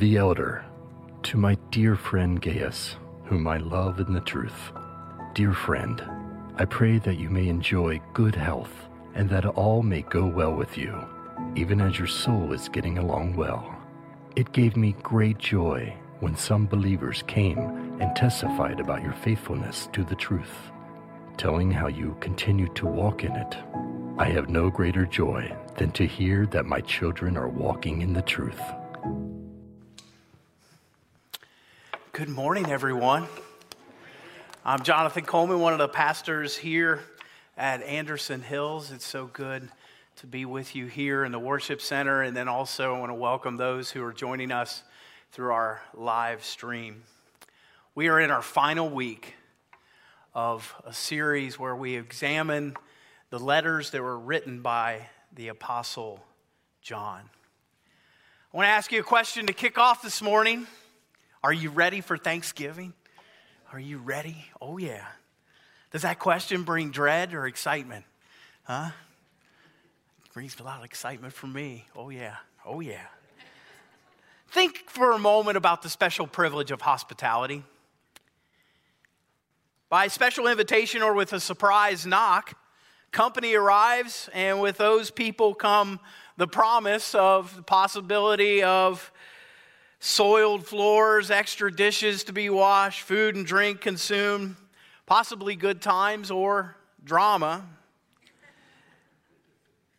The 0.00 0.16
Elder, 0.16 0.64
to 1.24 1.36
my 1.36 1.58
dear 1.70 1.94
friend 1.94 2.40
Gaius, 2.40 2.96
whom 3.26 3.46
I 3.46 3.58
love 3.58 4.00
in 4.00 4.14
the 4.14 4.22
truth. 4.22 4.72
Dear 5.34 5.52
friend, 5.52 6.02
I 6.56 6.64
pray 6.64 6.96
that 7.00 7.18
you 7.18 7.28
may 7.28 7.48
enjoy 7.48 8.00
good 8.14 8.34
health 8.34 8.72
and 9.14 9.28
that 9.28 9.44
all 9.44 9.82
may 9.82 10.00
go 10.00 10.24
well 10.24 10.54
with 10.54 10.78
you, 10.78 10.98
even 11.54 11.82
as 11.82 11.98
your 11.98 12.06
soul 12.06 12.54
is 12.54 12.70
getting 12.70 12.96
along 12.96 13.36
well. 13.36 13.76
It 14.36 14.52
gave 14.52 14.74
me 14.74 14.96
great 15.02 15.36
joy 15.36 15.94
when 16.20 16.34
some 16.34 16.64
believers 16.64 17.22
came 17.26 17.58
and 18.00 18.16
testified 18.16 18.80
about 18.80 19.02
your 19.02 19.12
faithfulness 19.12 19.90
to 19.92 20.02
the 20.02 20.16
truth, 20.16 20.72
telling 21.36 21.70
how 21.70 21.88
you 21.88 22.16
continue 22.20 22.68
to 22.68 22.86
walk 22.86 23.22
in 23.22 23.32
it. 23.32 23.54
I 24.16 24.30
have 24.30 24.48
no 24.48 24.70
greater 24.70 25.04
joy 25.04 25.54
than 25.76 25.92
to 25.92 26.06
hear 26.06 26.46
that 26.46 26.64
my 26.64 26.80
children 26.80 27.36
are 27.36 27.50
walking 27.50 28.00
in 28.00 28.14
the 28.14 28.22
truth. 28.22 28.62
Good 32.20 32.28
morning, 32.28 32.70
everyone. 32.70 33.26
I'm 34.62 34.82
Jonathan 34.82 35.24
Coleman, 35.24 35.58
one 35.58 35.72
of 35.72 35.78
the 35.78 35.88
pastors 35.88 36.54
here 36.54 37.00
at 37.56 37.82
Anderson 37.82 38.42
Hills. 38.42 38.92
It's 38.92 39.06
so 39.06 39.24
good 39.24 39.66
to 40.16 40.26
be 40.26 40.44
with 40.44 40.76
you 40.76 40.84
here 40.84 41.24
in 41.24 41.32
the 41.32 41.38
worship 41.38 41.80
center, 41.80 42.20
and 42.20 42.36
then 42.36 42.46
also 42.46 42.94
I 42.94 42.98
want 42.98 43.08
to 43.08 43.14
welcome 43.14 43.56
those 43.56 43.90
who 43.90 44.04
are 44.04 44.12
joining 44.12 44.52
us 44.52 44.82
through 45.32 45.52
our 45.52 45.80
live 45.94 46.44
stream. 46.44 47.04
We 47.94 48.08
are 48.08 48.20
in 48.20 48.30
our 48.30 48.42
final 48.42 48.90
week 48.90 49.36
of 50.34 50.74
a 50.84 50.92
series 50.92 51.58
where 51.58 51.74
we 51.74 51.96
examine 51.96 52.76
the 53.30 53.38
letters 53.38 53.92
that 53.92 54.02
were 54.02 54.18
written 54.18 54.60
by 54.60 55.08
the 55.34 55.48
Apostle 55.48 56.22
John. 56.82 57.22
I 58.52 58.56
want 58.58 58.66
to 58.66 58.72
ask 58.72 58.92
you 58.92 59.00
a 59.00 59.04
question 59.04 59.46
to 59.46 59.54
kick 59.54 59.78
off 59.78 60.02
this 60.02 60.20
morning. 60.20 60.66
Are 61.42 61.52
you 61.52 61.70
ready 61.70 62.00
for 62.02 62.18
Thanksgiving? 62.18 62.92
Are 63.72 63.80
you 63.80 63.98
ready? 63.98 64.44
Oh, 64.60 64.76
yeah. 64.76 65.06
Does 65.90 66.02
that 66.02 66.18
question 66.18 66.64
bring 66.64 66.90
dread 66.90 67.32
or 67.32 67.46
excitement? 67.46 68.04
Huh? 68.64 68.90
It 70.24 70.34
brings 70.34 70.58
a 70.60 70.62
lot 70.62 70.78
of 70.78 70.84
excitement 70.84 71.32
for 71.32 71.46
me. 71.46 71.86
Oh, 71.96 72.10
yeah. 72.10 72.36
Oh, 72.66 72.80
yeah. 72.80 73.06
Think 74.50 74.78
for 74.88 75.12
a 75.12 75.18
moment 75.18 75.56
about 75.56 75.82
the 75.82 75.88
special 75.88 76.26
privilege 76.26 76.70
of 76.72 76.82
hospitality. 76.82 77.62
By 79.88 80.08
special 80.08 80.46
invitation 80.46 81.02
or 81.02 81.14
with 81.14 81.32
a 81.32 81.40
surprise 81.40 82.04
knock, 82.04 82.56
company 83.12 83.54
arrives, 83.54 84.28
and 84.34 84.60
with 84.60 84.76
those 84.76 85.10
people 85.10 85.54
come 85.54 86.00
the 86.36 86.46
promise 86.46 87.14
of 87.14 87.56
the 87.56 87.62
possibility 87.62 88.62
of 88.62 89.10
soiled 90.00 90.66
floors, 90.66 91.30
extra 91.30 91.70
dishes 91.70 92.24
to 92.24 92.32
be 92.32 92.48
washed, 92.48 93.02
food 93.02 93.36
and 93.36 93.46
drink 93.46 93.82
consumed, 93.82 94.56
possibly 95.06 95.54
good 95.54 95.80
times 95.82 96.30
or 96.30 96.74
drama. 97.04 97.64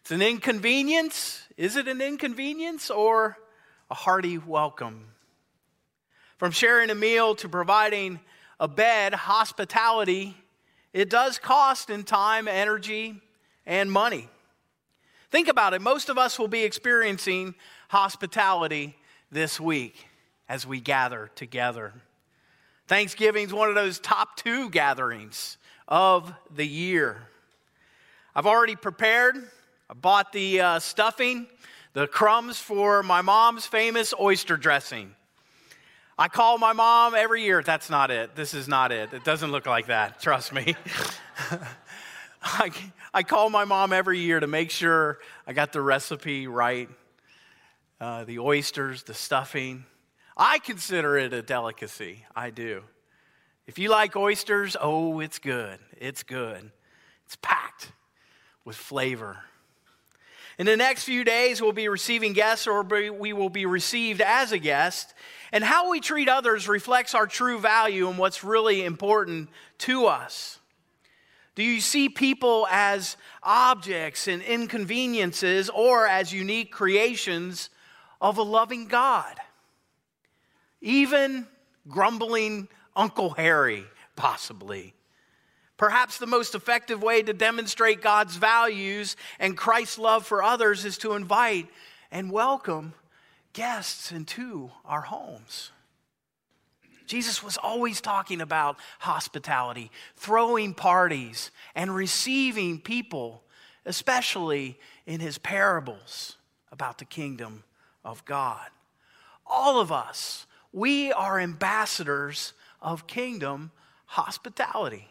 It's 0.01 0.11
an 0.11 0.23
inconvenience. 0.23 1.47
Is 1.55 1.75
it 1.75 1.87
an 1.87 2.01
inconvenience 2.01 2.89
or 2.89 3.37
a 3.91 3.93
hearty 3.95 4.39
welcome? 4.39 5.05
From 6.37 6.51
sharing 6.51 6.89
a 6.89 6.95
meal 6.95 7.35
to 7.35 7.47
providing 7.47 8.19
a 8.59 8.67
bed, 8.67 9.13
hospitality, 9.13 10.35
it 10.93 11.11
does 11.11 11.37
cost 11.37 11.91
in 11.91 12.03
time, 12.03 12.47
energy, 12.47 13.21
and 13.67 13.91
money. 13.91 14.27
Think 15.29 15.47
about 15.47 15.75
it. 15.75 15.81
Most 15.81 16.09
of 16.09 16.17
us 16.17 16.39
will 16.39 16.47
be 16.47 16.63
experiencing 16.63 17.53
hospitality 17.89 18.95
this 19.31 19.59
week 19.59 20.07
as 20.49 20.67
we 20.67 20.81
gather 20.81 21.29
together. 21.35 21.93
Thanksgiving 22.87 23.45
is 23.45 23.53
one 23.53 23.69
of 23.69 23.75
those 23.75 23.99
top 23.99 24.35
two 24.35 24.69
gatherings 24.69 25.57
of 25.87 26.33
the 26.53 26.67
year. 26.67 27.21
I've 28.35 28.45
already 28.45 28.75
prepared. 28.75 29.37
I 29.89 29.93
bought 29.93 30.33
the 30.33 30.61
uh, 30.61 30.79
stuffing, 30.79 31.47
the 31.93 32.07
crumbs 32.07 32.59
for 32.59 33.03
my 33.03 33.21
mom's 33.21 33.65
famous 33.65 34.13
oyster 34.19 34.57
dressing. 34.57 35.15
I 36.17 36.27
call 36.27 36.57
my 36.57 36.73
mom 36.73 37.15
every 37.15 37.43
year. 37.43 37.63
That's 37.63 37.89
not 37.89 38.11
it. 38.11 38.35
This 38.35 38.53
is 38.53 38.67
not 38.67 38.91
it. 38.91 39.13
It 39.13 39.23
doesn't 39.23 39.51
look 39.51 39.65
like 39.65 39.87
that. 39.87 40.21
Trust 40.21 40.53
me. 40.53 40.75
I, 42.43 42.71
I 43.13 43.23
call 43.23 43.49
my 43.49 43.65
mom 43.65 43.93
every 43.93 44.19
year 44.19 44.39
to 44.39 44.47
make 44.47 44.71
sure 44.71 45.19
I 45.47 45.53
got 45.53 45.71
the 45.71 45.81
recipe 45.81 46.47
right 46.47 46.89
uh, 48.01 48.23
the 48.23 48.39
oysters, 48.39 49.03
the 49.03 49.13
stuffing. 49.13 49.85
I 50.35 50.57
consider 50.57 51.17
it 51.17 51.33
a 51.33 51.43
delicacy. 51.43 52.25
I 52.35 52.49
do. 52.49 52.81
If 53.67 53.77
you 53.77 53.89
like 53.89 54.15
oysters, 54.15 54.75
oh, 54.81 55.19
it's 55.19 55.37
good. 55.37 55.77
It's 55.97 56.23
good. 56.23 56.71
It's 57.27 57.37
packed 57.43 57.91
with 58.65 58.75
flavor. 58.75 59.37
In 60.57 60.65
the 60.65 60.75
next 60.75 61.03
few 61.03 61.23
days, 61.23 61.61
we'll 61.61 61.73
be 61.73 61.89
receiving 61.89 62.33
guests 62.33 62.65
or 62.65 62.81
we 62.81 63.33
will 63.33 63.49
be 63.49 63.67
received 63.67 64.19
as 64.19 64.51
a 64.51 64.57
guest. 64.57 65.13
And 65.51 65.63
how 65.63 65.91
we 65.91 65.99
treat 65.99 66.27
others 66.27 66.67
reflects 66.67 67.13
our 67.13 67.27
true 67.27 67.59
value 67.59 68.09
and 68.09 68.17
what's 68.17 68.43
really 68.43 68.83
important 68.83 69.49
to 69.79 70.07
us. 70.07 70.59
Do 71.53 71.61
you 71.61 71.79
see 71.79 72.09
people 72.09 72.67
as 72.71 73.15
objects 73.43 74.27
and 74.27 74.41
inconveniences 74.41 75.69
or 75.69 76.07
as 76.07 76.33
unique 76.33 76.71
creations 76.71 77.69
of 78.21 78.37
a 78.37 78.43
loving 78.43 78.85
God. 78.85 79.35
Even 80.79 81.47
grumbling 81.87 82.67
Uncle 82.95 83.31
Harry, 83.31 83.83
possibly. 84.15 84.93
Perhaps 85.77 86.19
the 86.19 86.27
most 86.27 86.53
effective 86.53 87.01
way 87.01 87.23
to 87.23 87.33
demonstrate 87.33 88.01
God's 88.01 88.35
values 88.35 89.17
and 89.39 89.57
Christ's 89.57 89.97
love 89.97 90.25
for 90.25 90.43
others 90.43 90.85
is 90.85 90.99
to 90.99 91.13
invite 91.13 91.67
and 92.11 92.31
welcome 92.31 92.93
guests 93.53 94.11
into 94.11 94.69
our 94.85 95.01
homes. 95.01 95.71
Jesus 97.07 97.43
was 97.43 97.57
always 97.57 97.99
talking 97.99 98.39
about 98.39 98.77
hospitality, 98.99 99.91
throwing 100.15 100.73
parties, 100.73 101.51
and 101.75 101.93
receiving 101.93 102.79
people, 102.79 103.43
especially 103.85 104.79
in 105.05 105.19
his 105.19 105.37
parables 105.37 106.37
about 106.71 106.99
the 106.99 107.05
kingdom 107.05 107.63
of 108.03 108.23
God. 108.25 108.67
All 109.45 109.79
of 109.79 109.91
us, 109.91 110.45
we 110.71 111.11
are 111.11 111.39
ambassadors 111.39 112.53
of 112.81 113.07
kingdom 113.07 113.71
hospitality. 114.05 115.07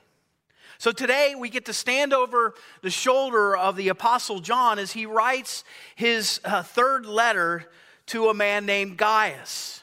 So 0.78 0.92
today 0.92 1.34
we 1.36 1.50
get 1.50 1.66
to 1.66 1.72
stand 1.72 2.14
over 2.14 2.54
the 2.82 2.90
shoulder 2.90 3.56
of 3.56 3.76
the 3.76 3.88
Apostle 3.88 4.40
John 4.40 4.78
as 4.78 4.92
he 4.92 5.04
writes 5.04 5.62
his 5.94 6.40
uh, 6.44 6.62
third 6.62 7.04
letter 7.04 7.66
to 8.06 8.28
a 8.28 8.34
man 8.34 8.64
named 8.64 8.96
Gaius. 8.96 9.82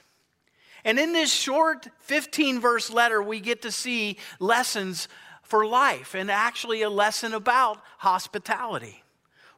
And 0.84 0.97
in 0.97 1.13
this 1.13 1.31
short 1.31 1.88
15 2.00 2.59
verse 2.59 2.89
letter, 2.89 3.22
we 3.22 3.39
get 3.39 3.62
to 3.62 3.72
see 3.72 4.18
lessons 4.39 5.07
for 5.44 5.66
life 5.66 6.16
and 6.16 6.31
actually 6.31 6.81
a 6.81 6.89
lesson 6.89 7.34
about 7.34 7.81
hospitality 8.00 9.03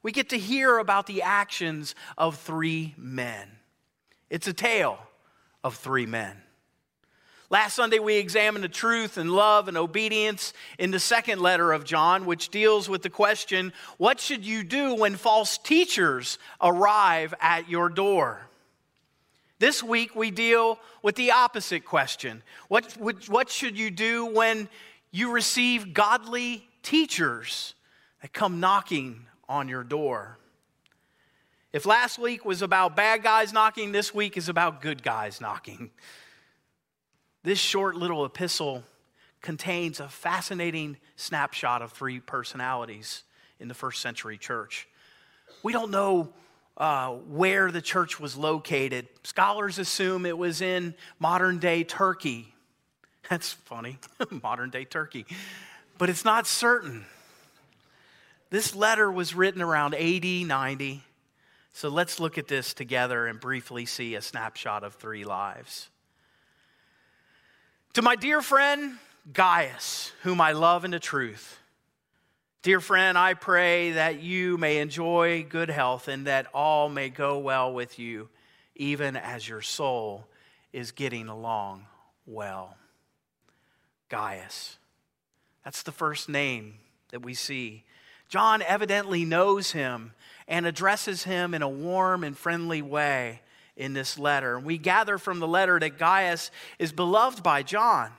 we 0.02 0.12
get 0.12 0.30
to 0.30 0.38
hear 0.38 0.78
about 0.78 1.08
the 1.08 1.22
actions 1.22 1.96
of 2.18 2.38
three 2.38 2.94
men. 2.98 3.48
It's 4.30 4.48
a 4.48 4.54
tale 4.54 5.00
of 5.64 5.76
three 5.76 6.06
men. 6.06 6.38
Last 7.52 7.74
Sunday, 7.74 7.98
we 7.98 8.18
examined 8.18 8.64
the 8.64 8.70
truth 8.70 9.18
and 9.18 9.32
love 9.32 9.68
and 9.68 9.76
obedience 9.76 10.54
in 10.78 10.92
the 10.92 11.00
second 11.00 11.42
letter 11.42 11.72
of 11.72 11.84
John, 11.84 12.28
which 12.28 12.50
deals 12.50 12.88
with 12.88 13.02
the 13.02 13.10
question 13.10 13.74
what 13.98 14.20
should 14.20 14.46
you 14.46 14.64
do 14.64 14.94
when 14.94 15.16
false 15.16 15.58
teachers 15.58 16.38
arrive 16.62 17.34
at 17.42 17.68
your 17.68 17.90
door? 17.90 18.42
This 19.58 19.82
week, 19.82 20.16
we 20.16 20.30
deal 20.30 20.80
with 21.02 21.16
the 21.16 21.32
opposite 21.32 21.86
question 21.86 22.44
what, 22.68 22.96
what 23.00 23.50
should 23.50 23.80
you 23.80 23.90
do 23.90 24.28
when 24.28 24.70
you 25.12 25.32
receive 25.32 25.92
godly 25.92 26.68
teachers 26.84 27.74
that 28.22 28.32
come 28.32 28.60
knocking 28.60 29.26
on 29.50 29.68
your 29.68 29.84
door. 29.84 30.38
If 31.74 31.86
last 31.86 32.18
week 32.18 32.46
was 32.46 32.62
about 32.62 32.96
bad 32.96 33.24
guys 33.24 33.52
knocking, 33.52 33.92
this 33.92 34.14
week 34.14 34.38
is 34.38 34.48
about 34.48 34.82
good 34.82 35.04
guys 35.04 35.42
knocking. 35.42 35.90
This 37.44 37.60
short 37.60 37.96
little 37.96 38.26
epistle 38.26 38.84
contains 39.42 40.00
a 40.00 40.08
fascinating 40.08 40.98
snapshot 41.16 41.82
of 41.82 41.92
three 41.92 42.20
personalities 42.20 43.24
in 43.60 43.68
the 43.68 43.74
first 43.74 44.02
century 44.02 44.38
church. 44.38 44.88
We 45.64 45.74
don't 45.74 45.92
know 45.92 46.30
uh, 46.78 47.10
where 47.10 47.72
the 47.72 47.82
church 47.82 48.20
was 48.20 48.38
located. 48.38 49.08
Scholars 49.24 49.80
assume 49.80 50.26
it 50.26 50.38
was 50.38 50.62
in 50.62 50.94
modern 51.20 51.60
day 51.60 51.84
Turkey. 51.84 52.54
That's 53.30 53.52
funny, 53.52 54.00
modern 54.44 54.70
day 54.70 54.86
Turkey. 54.86 55.26
But 55.98 56.10
it's 56.10 56.26
not 56.26 56.48
certain. 56.48 57.06
This 58.50 58.76
letter 58.76 59.12
was 59.12 59.36
written 59.36 59.62
around 59.62 59.94
AD 59.94 60.26
90 60.26 61.04
So 61.72 61.90
let's 61.90 62.20
look 62.20 62.38
at 62.38 62.48
this 62.48 62.74
together 62.74 63.28
and 63.28 63.40
briefly 63.40 63.86
see 63.86 64.16
a 64.16 64.22
snapshot 64.22 64.84
of 64.84 64.96
three 64.96 65.24
lives. 65.24 65.90
To 67.94 68.02
my 68.02 68.16
dear 68.16 68.42
friend 68.42 68.98
Gaius, 69.32 70.12
whom 70.24 70.42
I 70.42 70.54
love 70.54 70.86
in 70.86 70.92
the 70.92 71.00
truth, 71.00 71.60
dear 72.64 72.80
friend, 72.80 73.18
I 73.18 73.36
pray 73.36 73.92
that 73.92 74.22
you 74.22 74.58
may 74.58 74.78
enjoy 74.78 75.46
good 75.48 75.70
health 75.70 76.08
and 76.08 76.26
that 76.26 76.48
all 76.54 76.90
may 76.90 77.10
go 77.10 77.38
well 77.40 77.74
with 77.74 78.00
you, 78.00 78.30
even 78.76 79.16
as 79.16 79.48
your 79.48 79.62
soul 79.62 80.28
is 80.74 80.92
getting 80.92 81.28
along 81.28 81.86
well. 82.26 82.76
Gaius. 84.10 84.78
That's 85.64 85.84
the 85.84 85.92
first 85.92 86.30
name 86.30 86.76
that 87.12 87.22
we 87.22 87.34
see. 87.34 87.84
John 88.30 88.62
evidently 88.62 89.26
knows 89.26 89.72
him 89.72 90.14
and 90.48 90.66
addresses 90.66 91.24
him 91.24 91.54
in 91.54 91.62
a 91.62 91.70
warm 91.70 92.24
and 92.24 92.38
friendly 92.38 92.82
way 92.82 93.42
in 93.76 93.94
this 93.94 94.18
letter. 94.18 94.60
We 94.60 94.78
gather 94.78 95.18
from 95.18 95.40
the 95.40 95.48
letter 95.48 95.80
that 95.80 95.98
Gaius 95.98 96.52
is 96.78 96.92
beloved 96.92 97.44
by 97.44 97.64
John 97.64 98.12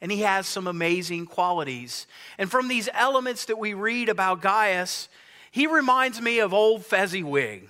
and 0.00 0.12
he 0.12 0.20
has 0.20 0.46
some 0.46 0.66
amazing 0.66 1.26
qualities. 1.26 2.06
And 2.38 2.50
from 2.50 2.68
these 2.68 2.88
elements 2.92 3.46
that 3.46 3.58
we 3.58 3.74
read 3.74 4.08
about 4.08 4.42
Gaius, 4.42 5.08
he 5.50 5.66
reminds 5.66 6.20
me 6.20 6.38
of 6.38 6.52
Old 6.52 6.84
Fezziwig 6.84 7.68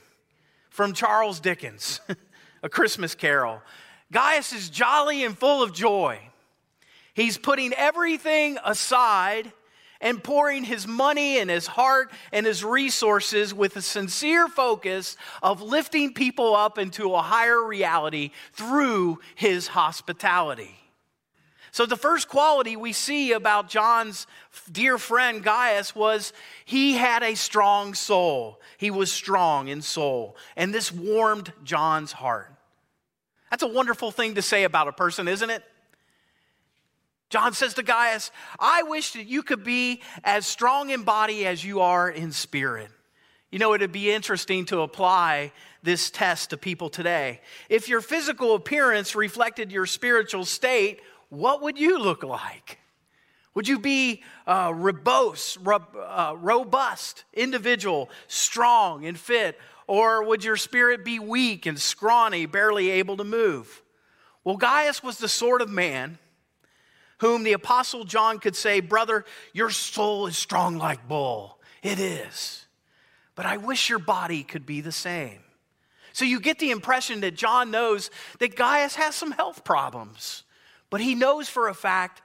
from 0.68 0.92
Charles 0.92 1.40
Dickens, 1.40 2.00
A 2.62 2.68
Christmas 2.68 3.14
Carol. 3.14 3.62
Gaius 4.12 4.52
is 4.52 4.68
jolly 4.68 5.24
and 5.24 5.38
full 5.38 5.62
of 5.62 5.72
joy. 5.72 6.18
He's 7.14 7.38
putting 7.38 7.72
everything 7.72 8.58
aside 8.64 9.52
and 10.06 10.22
pouring 10.22 10.62
his 10.62 10.86
money 10.86 11.40
and 11.40 11.50
his 11.50 11.66
heart 11.66 12.12
and 12.30 12.46
his 12.46 12.62
resources 12.62 13.52
with 13.52 13.74
a 13.74 13.82
sincere 13.82 14.46
focus 14.46 15.16
of 15.42 15.60
lifting 15.60 16.14
people 16.14 16.54
up 16.54 16.78
into 16.78 17.12
a 17.12 17.20
higher 17.20 17.60
reality 17.60 18.30
through 18.52 19.18
his 19.34 19.66
hospitality. 19.66 20.76
So, 21.72 21.86
the 21.86 21.96
first 21.96 22.28
quality 22.28 22.76
we 22.76 22.92
see 22.92 23.32
about 23.32 23.68
John's 23.68 24.28
dear 24.70 24.96
friend 24.96 25.42
Gaius 25.42 25.92
was 25.92 26.32
he 26.64 26.94
had 26.94 27.24
a 27.24 27.34
strong 27.34 27.92
soul. 27.94 28.60
He 28.78 28.92
was 28.92 29.10
strong 29.10 29.66
in 29.66 29.82
soul. 29.82 30.36
And 30.54 30.72
this 30.72 30.92
warmed 30.92 31.52
John's 31.64 32.12
heart. 32.12 32.54
That's 33.50 33.64
a 33.64 33.66
wonderful 33.68 34.12
thing 34.12 34.36
to 34.36 34.42
say 34.42 34.62
about 34.62 34.86
a 34.86 34.92
person, 34.92 35.26
isn't 35.26 35.50
it? 35.50 35.64
John 37.28 37.52
says 37.54 37.74
to 37.74 37.82
Gaius, 37.82 38.30
I 38.58 38.84
wish 38.84 39.12
that 39.12 39.26
you 39.26 39.42
could 39.42 39.64
be 39.64 40.00
as 40.22 40.46
strong 40.46 40.90
in 40.90 41.02
body 41.02 41.46
as 41.46 41.64
you 41.64 41.80
are 41.80 42.08
in 42.08 42.32
spirit. 42.32 42.90
You 43.50 43.58
know, 43.58 43.74
it'd 43.74 43.92
be 43.92 44.12
interesting 44.12 44.64
to 44.66 44.80
apply 44.80 45.52
this 45.82 46.10
test 46.10 46.50
to 46.50 46.56
people 46.56 46.88
today. 46.88 47.40
If 47.68 47.88
your 47.88 48.00
physical 48.00 48.54
appearance 48.54 49.14
reflected 49.14 49.72
your 49.72 49.86
spiritual 49.86 50.44
state, 50.44 51.00
what 51.28 51.62
would 51.62 51.78
you 51.78 51.98
look 51.98 52.22
like? 52.22 52.78
Would 53.54 53.66
you 53.66 53.78
be 53.78 54.22
a 54.46 54.74
robust, 54.74 55.58
robust 55.62 57.24
individual, 57.32 58.10
strong 58.28 59.06
and 59.06 59.18
fit? 59.18 59.58
Or 59.86 60.24
would 60.24 60.44
your 60.44 60.56
spirit 60.56 61.04
be 61.04 61.18
weak 61.18 61.66
and 61.66 61.78
scrawny, 61.78 62.46
barely 62.46 62.90
able 62.90 63.16
to 63.16 63.24
move? 63.24 63.82
Well, 64.44 64.56
Gaius 64.56 65.02
was 65.02 65.18
the 65.18 65.28
sort 65.28 65.62
of 65.62 65.70
man 65.70 66.18
whom 67.18 67.44
the 67.44 67.52
Apostle 67.52 68.04
John 68.04 68.38
could 68.38 68.56
say, 68.56 68.80
Brother, 68.80 69.24
your 69.52 69.70
soul 69.70 70.26
is 70.26 70.36
strong 70.36 70.76
like 70.76 71.08
bull. 71.08 71.58
It 71.82 71.98
is. 71.98 72.66
But 73.34 73.46
I 73.46 73.56
wish 73.58 73.88
your 73.88 73.98
body 73.98 74.42
could 74.42 74.66
be 74.66 74.80
the 74.80 74.92
same. 74.92 75.40
So 76.12 76.24
you 76.24 76.40
get 76.40 76.58
the 76.58 76.70
impression 76.70 77.20
that 77.20 77.34
John 77.34 77.70
knows 77.70 78.10
that 78.38 78.56
Gaius 78.56 78.94
has 78.94 79.14
some 79.14 79.32
health 79.32 79.64
problems, 79.64 80.44
but 80.88 81.00
he 81.02 81.14
knows 81.14 81.48
for 81.48 81.68
a 81.68 81.74
fact 81.74 82.22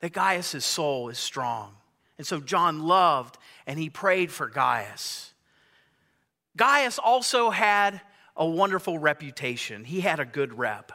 that 0.00 0.12
Gaius' 0.12 0.64
soul 0.64 1.10
is 1.10 1.18
strong. 1.18 1.74
And 2.16 2.26
so 2.26 2.40
John 2.40 2.86
loved 2.86 3.36
and 3.66 3.78
he 3.78 3.90
prayed 3.90 4.30
for 4.30 4.48
Gaius. 4.48 5.32
Gaius 6.56 6.98
also 6.98 7.50
had 7.50 8.00
a 8.36 8.46
wonderful 8.46 8.98
reputation, 8.98 9.84
he 9.84 10.00
had 10.00 10.20
a 10.20 10.24
good 10.24 10.58
rep. 10.58 10.92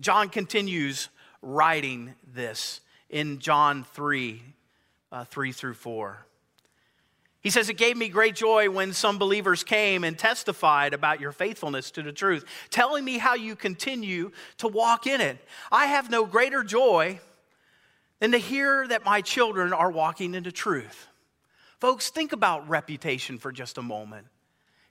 John 0.00 0.28
continues 0.28 1.08
writing 1.44 2.14
this 2.32 2.80
in 3.10 3.38
John 3.38 3.84
3 3.94 4.42
uh, 5.12 5.24
3 5.24 5.52
through 5.52 5.74
4. 5.74 6.26
He 7.40 7.50
says, 7.50 7.68
It 7.68 7.76
gave 7.76 7.96
me 7.96 8.08
great 8.08 8.34
joy 8.34 8.68
when 8.68 8.92
some 8.92 9.18
believers 9.18 9.62
came 9.62 10.02
and 10.02 10.18
testified 10.18 10.94
about 10.94 11.20
your 11.20 11.30
faithfulness 11.30 11.90
to 11.92 12.02
the 12.02 12.12
truth, 12.12 12.44
telling 12.70 13.04
me 13.04 13.18
how 13.18 13.34
you 13.34 13.54
continue 13.54 14.32
to 14.58 14.66
walk 14.66 15.06
in 15.06 15.20
it. 15.20 15.38
I 15.70 15.86
have 15.86 16.10
no 16.10 16.26
greater 16.26 16.64
joy 16.64 17.20
than 18.18 18.32
to 18.32 18.38
hear 18.38 18.88
that 18.88 19.04
my 19.04 19.20
children 19.20 19.72
are 19.72 19.90
walking 19.90 20.34
into 20.34 20.50
truth. 20.50 21.06
Folks, 21.80 22.10
think 22.10 22.32
about 22.32 22.68
reputation 22.68 23.38
for 23.38 23.52
just 23.52 23.78
a 23.78 23.82
moment. 23.82 24.26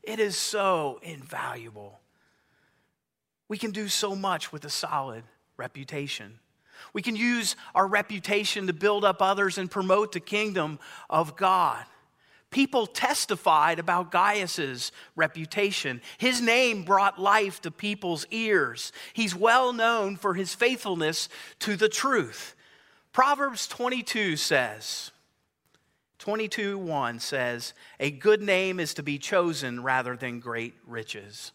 It 0.03 0.19
is 0.19 0.37
so 0.37 0.99
invaluable. 1.01 1.99
We 3.47 3.57
can 3.57 3.71
do 3.71 3.87
so 3.87 4.15
much 4.15 4.51
with 4.51 4.63
a 4.63 4.69
solid 4.69 5.23
reputation. 5.57 6.39
We 6.93 7.01
can 7.01 7.15
use 7.15 7.55
our 7.73 7.87
reputation 7.87 8.67
to 8.67 8.73
build 8.73 9.05
up 9.05 9.21
others 9.21 9.57
and 9.57 9.69
promote 9.69 10.11
the 10.11 10.19
kingdom 10.19 10.79
of 11.09 11.35
God. 11.35 11.85
People 12.53 12.85
testified 12.85 13.79
about 13.79 14.11
Gaius's 14.11 14.91
reputation. 15.15 16.01
His 16.19 16.39
name 16.39 16.83
brought 16.83 17.19
life 17.19 17.61
to 17.61 17.71
people's 17.71 18.27
ears. 18.29 18.91
He's 19.13 19.35
well 19.35 19.73
known 19.73 20.17
for 20.17 20.35
his 20.35 20.53
faithfulness 20.53 21.29
to 21.59 21.75
the 21.75 21.89
truth. 21.89 22.55
Proverbs 23.11 23.67
22 23.67 24.35
says, 24.37 25.11
22 26.19 26.77
1 26.77 27.19
says, 27.19 27.73
A 27.99 28.11
good 28.11 28.41
name 28.41 28.79
is 28.79 28.93
to 28.93 29.03
be 29.03 29.17
chosen 29.17 29.81
rather 29.81 30.15
than 30.15 30.39
great 30.39 30.75
riches. 30.85 31.53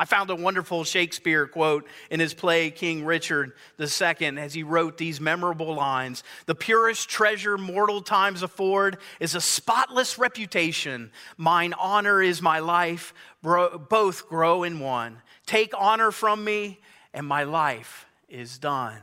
I 0.00 0.06
found 0.06 0.30
a 0.30 0.34
wonderful 0.34 0.84
Shakespeare 0.84 1.46
quote 1.46 1.86
in 2.10 2.20
his 2.20 2.32
play 2.32 2.70
King 2.70 3.04
Richard 3.04 3.52
II 3.78 4.38
as 4.38 4.54
he 4.54 4.62
wrote 4.62 4.96
these 4.96 5.20
memorable 5.20 5.74
lines 5.74 6.24
The 6.46 6.54
purest 6.54 7.10
treasure 7.10 7.58
mortal 7.58 8.00
times 8.00 8.42
afford 8.42 8.96
is 9.20 9.34
a 9.34 9.42
spotless 9.42 10.18
reputation. 10.18 11.10
Mine 11.36 11.74
honor 11.74 12.22
is 12.22 12.40
my 12.40 12.60
life, 12.60 13.12
both 13.42 14.26
grow 14.26 14.62
in 14.62 14.80
one. 14.80 15.20
Take 15.44 15.74
honor 15.76 16.10
from 16.10 16.44
me, 16.44 16.80
and 17.12 17.26
my 17.26 17.42
life 17.44 18.06
is 18.26 18.56
done. 18.56 19.02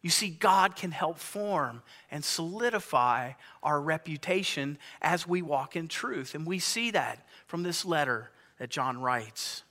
You 0.00 0.08
see, 0.08 0.30
God 0.30 0.76
can 0.76 0.92
help 0.92 1.18
form 1.18 1.82
and 2.10 2.24
solidify 2.24 3.32
our 3.62 3.82
reputation 3.82 4.78
as 5.02 5.28
we 5.28 5.42
walk 5.42 5.76
in 5.76 5.88
truth. 5.88 6.34
And 6.34 6.46
we 6.46 6.58
see 6.58 6.90
that 6.92 7.26
from 7.46 7.64
this 7.64 7.84
letter 7.84 8.30
that 8.58 8.70
John 8.70 8.98
writes. 8.98 9.63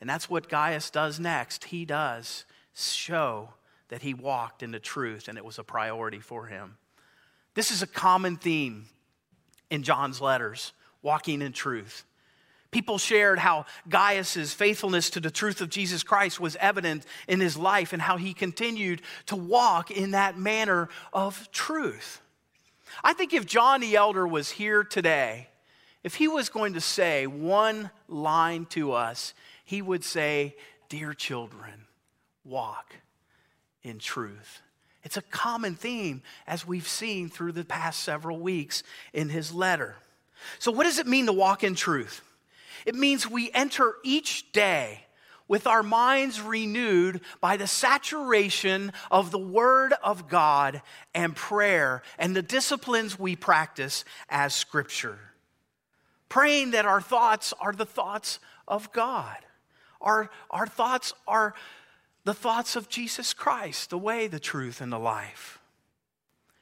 And 0.00 0.08
that's 0.08 0.28
what 0.28 0.48
Gaius 0.48 0.90
does 0.90 1.18
next. 1.18 1.64
He 1.64 1.84
does 1.84 2.44
show 2.74 3.50
that 3.88 4.02
he 4.02 4.14
walked 4.14 4.62
in 4.62 4.72
the 4.72 4.78
truth 4.78 5.28
and 5.28 5.38
it 5.38 5.44
was 5.44 5.58
a 5.58 5.64
priority 5.64 6.20
for 6.20 6.46
him. 6.46 6.76
This 7.54 7.70
is 7.70 7.82
a 7.82 7.86
common 7.86 8.36
theme 8.36 8.86
in 9.70 9.82
John's 9.82 10.20
letters 10.20 10.72
walking 11.02 11.40
in 11.40 11.52
truth. 11.52 12.04
People 12.70 12.98
shared 12.98 13.38
how 13.38 13.64
Gaius's 13.88 14.52
faithfulness 14.52 15.08
to 15.10 15.20
the 15.20 15.30
truth 15.30 15.60
of 15.60 15.70
Jesus 15.70 16.02
Christ 16.02 16.40
was 16.40 16.56
evident 16.56 17.06
in 17.26 17.40
his 17.40 17.56
life 17.56 17.92
and 17.92 18.02
how 18.02 18.18
he 18.18 18.34
continued 18.34 19.00
to 19.26 19.36
walk 19.36 19.90
in 19.90 20.10
that 20.10 20.36
manner 20.36 20.88
of 21.12 21.50
truth. 21.52 22.20
I 23.02 23.12
think 23.12 23.32
if 23.32 23.46
John 23.46 23.80
the 23.80 23.96
Elder 23.96 24.26
was 24.26 24.50
here 24.50 24.84
today, 24.84 25.48
if 26.02 26.16
he 26.16 26.28
was 26.28 26.48
going 26.48 26.74
to 26.74 26.80
say 26.80 27.26
one 27.26 27.90
line 28.08 28.66
to 28.66 28.92
us, 28.92 29.32
he 29.66 29.82
would 29.82 30.04
say, 30.04 30.56
Dear 30.88 31.12
children, 31.12 31.86
walk 32.44 32.94
in 33.82 33.98
truth. 33.98 34.62
It's 35.02 35.16
a 35.16 35.22
common 35.22 35.74
theme 35.74 36.22
as 36.46 36.66
we've 36.66 36.88
seen 36.88 37.28
through 37.28 37.52
the 37.52 37.64
past 37.64 38.00
several 38.00 38.38
weeks 38.38 38.82
in 39.12 39.28
his 39.28 39.52
letter. 39.52 39.96
So, 40.58 40.70
what 40.72 40.84
does 40.84 40.98
it 40.98 41.06
mean 41.06 41.26
to 41.26 41.32
walk 41.32 41.64
in 41.64 41.74
truth? 41.74 42.22
It 42.86 42.94
means 42.94 43.28
we 43.28 43.50
enter 43.52 43.96
each 44.04 44.52
day 44.52 45.04
with 45.48 45.66
our 45.66 45.82
minds 45.82 46.40
renewed 46.40 47.20
by 47.40 47.56
the 47.56 47.66
saturation 47.66 48.92
of 49.10 49.30
the 49.32 49.38
Word 49.38 49.94
of 50.02 50.28
God 50.28 50.82
and 51.14 51.34
prayer 51.34 52.02
and 52.18 52.34
the 52.34 52.42
disciplines 52.42 53.18
we 53.18 53.34
practice 53.34 54.04
as 54.28 54.54
Scripture. 54.54 55.18
Praying 56.28 56.72
that 56.72 56.86
our 56.86 57.00
thoughts 57.00 57.52
are 57.60 57.72
the 57.72 57.86
thoughts 57.86 58.38
of 58.68 58.92
God. 58.92 59.36
Our, 60.06 60.30
our 60.52 60.68
thoughts 60.68 61.12
are 61.26 61.52
the 62.24 62.32
thoughts 62.32 62.76
of 62.76 62.88
Jesus 62.88 63.34
Christ, 63.34 63.90
the 63.90 63.98
way, 63.98 64.28
the 64.28 64.38
truth, 64.38 64.80
and 64.80 64.92
the 64.92 65.00
life. 65.00 65.58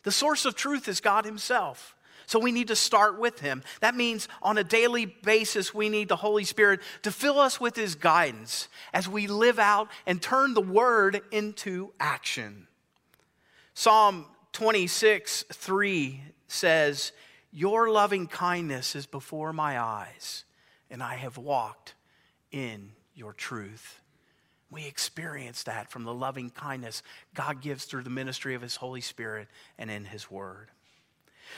The 0.03 0.13
source 0.13 0.47
of 0.47 0.57
truth 0.57 0.89
is 0.89 1.01
God 1.01 1.27
Himself. 1.27 1.95
So 2.27 2.39
we 2.39 2.53
need 2.53 2.69
to 2.69 2.77
start 2.77 3.21
with 3.21 3.41
Him. 3.41 3.63
That 3.81 3.95
means 3.95 4.29
on 4.43 4.57
a 4.57 4.65
daily 4.65 5.05
basis, 5.05 5.75
we 5.75 5.91
need 5.91 6.09
the 6.09 6.17
Holy 6.17 6.45
Spirit 6.45 6.81
to 7.03 7.11
fill 7.11 7.39
us 7.39 7.61
with 7.61 7.77
His 7.77 7.95
guidance 7.95 8.69
as 8.95 9.07
we 9.07 9.27
live 9.27 9.59
out 9.59 9.89
and 10.07 10.23
turn 10.23 10.55
the 10.55 10.63
Word 10.63 11.21
into 11.31 11.93
action. 12.01 12.67
Psalm 13.75 14.25
26, 14.53 15.45
3 15.53 16.23
says, 16.49 17.13
Your 17.53 17.91
loving 17.91 18.27
kindness 18.27 18.97
is 18.97 19.05
before 19.05 19.53
my 19.53 19.79
eyes, 19.79 20.45
and 20.91 21.03
I 21.03 21.17
have 21.17 21.37
walked 21.37 21.95
in 22.51 22.93
your 23.15 23.33
truth. 23.33 24.01
We 24.71 24.87
experience 24.87 25.63
that 25.65 25.91
from 25.91 26.05
the 26.05 26.15
loving 26.15 26.51
kindness 26.51 27.03
God 27.35 27.61
gives 27.61 27.85
through 27.85 28.03
the 28.03 28.11
ministry 28.11 28.55
of 28.55 28.63
His 28.63 28.77
Holy 28.77 29.01
Spirit 29.01 29.49
and 29.79 29.91
in 29.91 30.05
His 30.05 30.31
Word. 30.31 30.71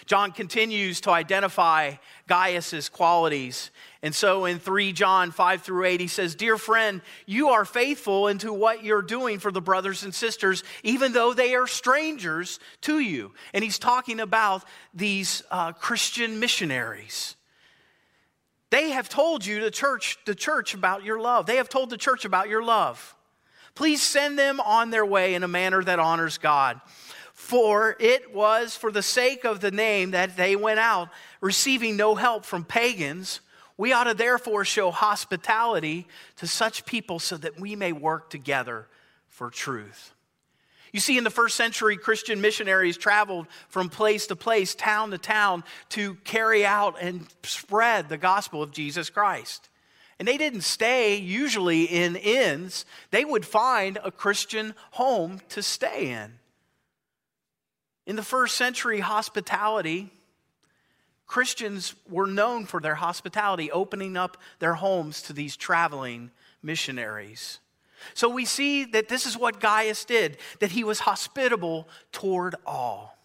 John 0.05 0.33
continues 0.33 1.01
to 1.03 1.11
identify 1.11 1.95
Gaius's 2.29 2.89
qualities. 2.89 3.71
And 4.03 4.15
so 4.15 4.45
in 4.45 4.59
3 4.59 4.93
John 4.93 5.31
5 5.31 5.63
through 5.63 5.85
8, 5.85 6.01
he 6.01 6.09
says, 6.09 6.35
Dear 6.35 6.59
friend, 6.59 7.01
you 7.25 7.49
are 7.51 7.65
faithful 7.65 8.29
into 8.29 8.53
what 8.53 8.85
you're 8.85 9.03
doing 9.03 9.39
for 9.39 9.51
the 9.51 9.63
brothers 9.63 10.03
and 10.03 10.15
sisters, 10.15 10.63
even 10.83 11.13
though 11.13 11.33
they 11.33 11.55
are 11.55 11.67
strangers 11.67 12.61
to 12.83 12.99
you. 12.99 13.33
And 13.55 13.65
he's 13.65 13.79
talking 13.79 14.21
about 14.21 14.65
these 14.93 15.43
uh, 15.51 15.73
Christian 15.73 16.39
missionaries. 16.41 17.37
They 18.71 18.91
have 18.91 19.09
told 19.09 19.47
you, 19.47 19.61
the 19.61 19.71
church, 19.71 20.19
the 20.27 20.35
church, 20.35 20.75
about 20.75 21.05
your 21.05 21.21
love. 21.21 21.47
They 21.47 21.57
have 21.57 21.69
told 21.69 21.91
the 21.91 21.97
church 21.97 22.25
about 22.25 22.49
your 22.49 22.63
love. 22.63 23.15
Please 23.75 24.03
send 24.03 24.39
them 24.39 24.59
on 24.61 24.91
their 24.91 25.07
way 25.07 25.35
in 25.35 25.43
a 25.45 25.49
manner 25.49 25.85
that 25.85 25.99
honors 25.99 26.39
God. 26.39 26.81
For 27.33 27.97
it 28.01 28.35
was 28.35 28.75
for 28.75 28.91
the 28.91 29.03
sake 29.03 29.45
of 29.45 29.61
the 29.61 29.71
name 29.71 30.13
that 30.13 30.37
they 30.37 30.57
went 30.57 30.81
out, 30.81 31.11
receiving 31.41 31.97
no 31.97 32.15
help 32.15 32.45
from 32.45 32.65
pagans. 32.65 33.41
We 33.77 33.93
ought 33.93 34.05
to 34.05 34.15
therefore 34.15 34.65
show 34.65 34.91
hospitality 34.91 36.07
to 36.37 36.47
such 36.47 36.87
people 36.87 37.19
so 37.19 37.37
that 37.37 37.61
we 37.61 37.77
may 37.77 37.93
work 37.93 38.31
together 38.31 38.89
for 39.29 39.51
truth. 39.51 40.15
You 40.97 41.01
see, 41.01 41.19
in 41.19 41.25
the 41.25 41.31
first 41.31 41.57
century, 41.57 41.99
Christian 41.99 42.41
missionaries 42.41 42.97
traveled 42.97 43.49
from 43.69 43.91
place 43.91 44.29
to 44.29 44.35
place, 44.35 44.75
town 44.75 45.11
to 45.11 45.19
town, 45.19 45.63
to 45.91 46.15
carry 46.25 46.65
out 46.65 46.97
and 46.99 47.27
spread 47.43 48.09
the 48.09 48.17
gospel 48.17 48.63
of 48.63 48.73
Jesus 48.73 49.11
Christ. 49.11 49.69
And 50.19 50.27
they 50.27 50.39
didn't 50.39 50.63
stay 50.63 51.17
usually 51.17 51.85
in 51.85 52.17
inns, 52.17 52.87
they 53.11 53.27
would 53.27 53.45
find 53.45 53.99
a 54.03 54.11
Christian 54.11 54.73
home 54.93 55.43
to 55.51 55.63
stay 55.63 56.13
in. 56.13 56.39
In 58.07 58.17
the 58.17 58.23
first 58.23 58.57
century, 58.57 59.01
hospitality, 59.01 60.11
Christians 61.27 61.95
were 62.09 62.27
known 62.27 62.65
for 62.65 62.81
their 62.81 62.95
hospitality, 62.95 63.71
opening 63.71 64.17
up 64.17 64.39
their 64.61 64.73
homes 64.73 65.21
to 65.25 65.35
these 65.35 65.59
traveling 65.59 66.31
missionaries. 66.63 67.59
So 68.15 68.29
we 68.29 68.45
see 68.45 68.85
that 68.85 69.09
this 69.09 69.27
is 69.27 69.37
what 69.37 69.61
Gaius 69.61 70.05
did, 70.05 70.39
that 70.61 70.73
he 70.73 70.85
was 70.85 71.01
hospitable 71.01 71.89
toward 72.13 72.55
all. 72.67 73.17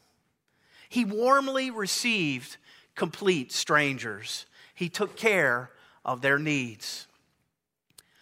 He 0.90 1.06
warmly 1.06 1.72
received 1.72 2.58
complete 2.96 3.52
strangers, 3.52 4.46
he 4.74 4.90
took 4.90 5.16
care 5.16 5.70
of 6.04 6.22
their 6.22 6.38
needs. 6.38 7.08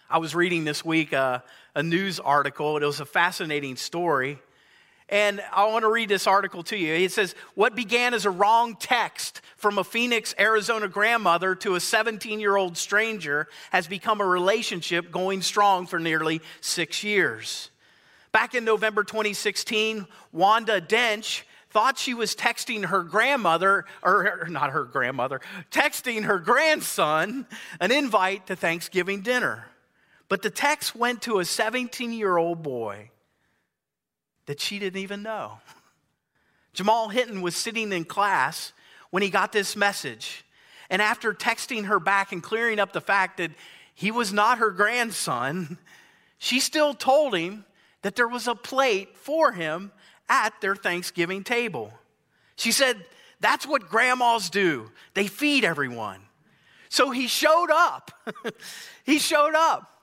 I 0.09 0.17
was 0.17 0.35
reading 0.35 0.63
this 0.63 0.83
week 0.83 1.13
a 1.13 1.43
news 1.81 2.19
article, 2.19 2.77
it 2.77 2.83
was 2.83 2.99
a 2.99 3.05
fascinating 3.05 3.75
story 3.75 4.39
and 5.09 5.41
I 5.51 5.65
want 5.65 5.83
to 5.83 5.91
read 5.91 6.09
this 6.09 6.27
article 6.27 6.63
to 6.63 6.77
you. 6.77 6.93
It 6.93 7.11
says, 7.11 7.33
What 7.55 7.75
began 7.75 8.13
as 8.13 8.25
a 8.25 8.29
wrong 8.29 8.75
text 8.75 9.41
from 9.57 9.77
a 9.77 9.83
Phoenix, 9.83 10.35
Arizona 10.39 10.87
grandmother 10.87 11.55
to 11.55 11.75
a 11.75 11.79
17 11.79 12.39
year 12.39 12.55
old 12.55 12.77
stranger 12.77 13.47
has 13.71 13.87
become 13.87 14.21
a 14.21 14.25
relationship 14.25 15.11
going 15.11 15.41
strong 15.41 15.87
for 15.87 15.99
nearly 15.99 16.41
six 16.61 17.03
years. 17.03 17.71
Back 18.31 18.53
in 18.53 18.63
November 18.63 19.03
2016, 19.03 20.05
Wanda 20.31 20.79
Dench 20.79 21.41
thought 21.71 21.97
she 21.97 22.13
was 22.13 22.35
texting 22.35 22.85
her 22.85 23.03
grandmother, 23.03 23.85
or 24.03 24.47
not 24.49 24.71
her 24.71 24.83
grandmother, 24.83 25.41
texting 25.71 26.25
her 26.25 26.37
grandson 26.37 27.47
an 27.79 27.91
invite 27.91 28.47
to 28.47 28.55
Thanksgiving 28.55 29.21
dinner. 29.21 29.65
But 30.29 30.43
the 30.43 30.51
text 30.51 30.95
went 30.95 31.23
to 31.23 31.39
a 31.39 31.45
17 31.45 32.11
year 32.11 32.37
old 32.37 32.61
boy 32.61 33.09
that 34.49 34.59
she 34.59 34.79
didn't 34.79 34.99
even 34.99 35.21
know. 35.21 35.59
Jamal 36.73 37.09
Hinton 37.09 37.43
was 37.43 37.55
sitting 37.55 37.93
in 37.93 38.03
class 38.03 38.73
when 39.11 39.21
he 39.21 39.29
got 39.29 39.51
this 39.51 39.75
message. 39.75 40.43
And 40.89 41.03
after 41.03 41.35
texting 41.35 41.85
her 41.85 41.99
back 41.99 42.31
and 42.31 42.41
clearing 42.41 42.79
up 42.79 42.91
the 42.91 42.99
fact 42.99 43.37
that 43.37 43.51
he 43.93 44.09
was 44.09 44.33
not 44.33 44.57
her 44.57 44.71
grandson, 44.71 45.77
she 46.39 46.59
still 46.59 46.95
told 46.95 47.35
him 47.35 47.63
that 48.01 48.15
there 48.15 48.27
was 48.27 48.47
a 48.47 48.55
plate 48.55 49.15
for 49.15 49.51
him 49.51 49.91
at 50.27 50.59
their 50.61 50.75
Thanksgiving 50.75 51.43
table. 51.43 51.93
She 52.55 52.71
said, 52.71 52.97
That's 53.39 53.67
what 53.67 53.87
grandmas 53.87 54.49
do, 54.49 54.89
they 55.13 55.27
feed 55.27 55.63
everyone. 55.63 56.21
So 56.89 57.11
he 57.11 57.27
showed 57.27 57.69
up. 57.69 58.09
he 59.03 59.19
showed 59.19 59.53
up. 59.53 59.98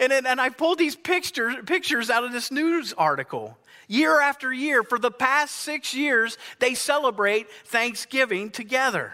And, 0.00 0.12
and 0.12 0.40
I 0.40 0.48
pulled 0.48 0.78
these 0.78 0.96
pictures, 0.96 1.54
pictures 1.66 2.10
out 2.10 2.24
of 2.24 2.32
this 2.32 2.50
news 2.50 2.92
article. 2.92 3.56
Year 3.86 4.20
after 4.20 4.52
year, 4.52 4.82
for 4.82 4.98
the 4.98 5.10
past 5.10 5.54
six 5.54 5.94
years, 5.94 6.38
they 6.58 6.74
celebrate 6.74 7.50
Thanksgiving 7.66 8.50
together. 8.50 9.12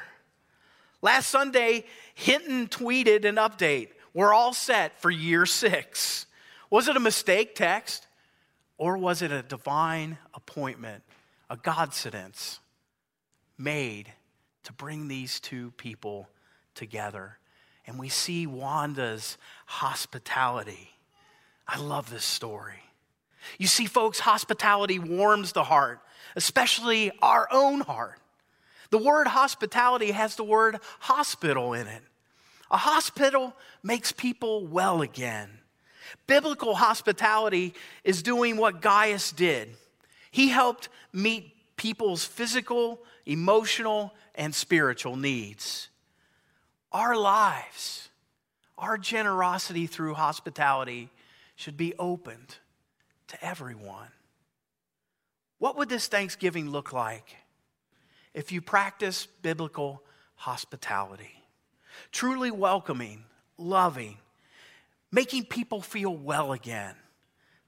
Last 1.03 1.29
Sunday, 1.29 1.85
Hinton 2.15 2.69
tweeted 2.69 3.25
an 3.25 3.37
update. 3.37 3.89
We're 4.15 4.33
all 4.33 4.53
set 4.53 5.01
for 5.01 5.11
year 5.11 5.47
six. 5.47 6.27
Was 6.71 6.89
it 6.89 6.97
a 6.97 7.01
mistake 7.01 7.55
text? 7.55 8.07
Or 8.79 8.97
was 8.97 9.21
it 9.21 9.31
a 9.31 9.43
divine 9.43 10.17
appointment, 10.33 11.03
a 11.51 11.57
Godcidence 11.57 12.61
made 13.59 14.11
to 14.65 14.73
bring 14.73 15.09
these 15.09 15.39
two 15.41 15.73
people 15.73 16.31
together? 16.75 17.37
And 17.91 17.99
we 17.99 18.09
see 18.09 18.47
Wanda's 18.47 19.37
hospitality. 19.67 20.91
I 21.67 21.81
love 21.81 22.09
this 22.09 22.25
story. 22.25 22.85
You 23.59 23.67
see, 23.67 23.87
folks, 23.87 24.21
hospitality 24.21 25.01
warms 25.01 25.51
the 25.51 25.65
heart, 25.65 25.99
especially 26.37 27.11
our 27.21 27.49
own 27.51 27.81
heart. 27.81 28.21
The 28.91 28.99
word 28.99 29.27
hospitality 29.27 30.13
has 30.13 30.37
the 30.37 30.45
word 30.45 30.79
hospital 31.01 31.73
in 31.73 31.89
it. 31.89 32.03
A 32.71 32.77
hospital 32.77 33.57
makes 33.83 34.13
people 34.13 34.65
well 34.69 35.03
again. 35.03 35.51
Biblical 36.29 36.77
hospitality 36.77 37.75
is 38.05 38.23
doing 38.23 38.57
what 38.57 38.81
Gaius 38.81 39.33
did. 39.33 39.69
He 40.31 40.51
helped 40.51 40.91
meet 41.13 41.51
people's 41.77 42.25
physical, 42.25 43.01
emotional, 43.27 44.15
and 44.37 44.55
spiritual 44.55 45.17
needs. 45.17 45.90
Our 46.93 47.17
lives, 47.17 48.09
our 48.77 48.99
generosity 48.99 49.87
through 49.87 50.15
hospitality 50.15 51.11
should 51.55 51.77
be 51.77 51.95
opened 51.99 52.57
to 53.29 53.45
everyone. 53.45 54.09
What 55.59 55.77
would 55.77 55.89
this 55.89 56.09
Thanksgiving 56.09 56.71
look 56.71 56.93
like 56.93 57.37
if 58.35 58.51
you 58.51 58.61
practice 58.61 59.27
biblical 59.43 60.03
hospitality? 60.35 61.43
Truly 62.11 62.51
welcoming, 62.51 63.25
loving, 63.59 64.17
making 65.13 65.45
people 65.45 65.83
feel 65.83 66.17
well 66.17 66.53
again, 66.53 66.95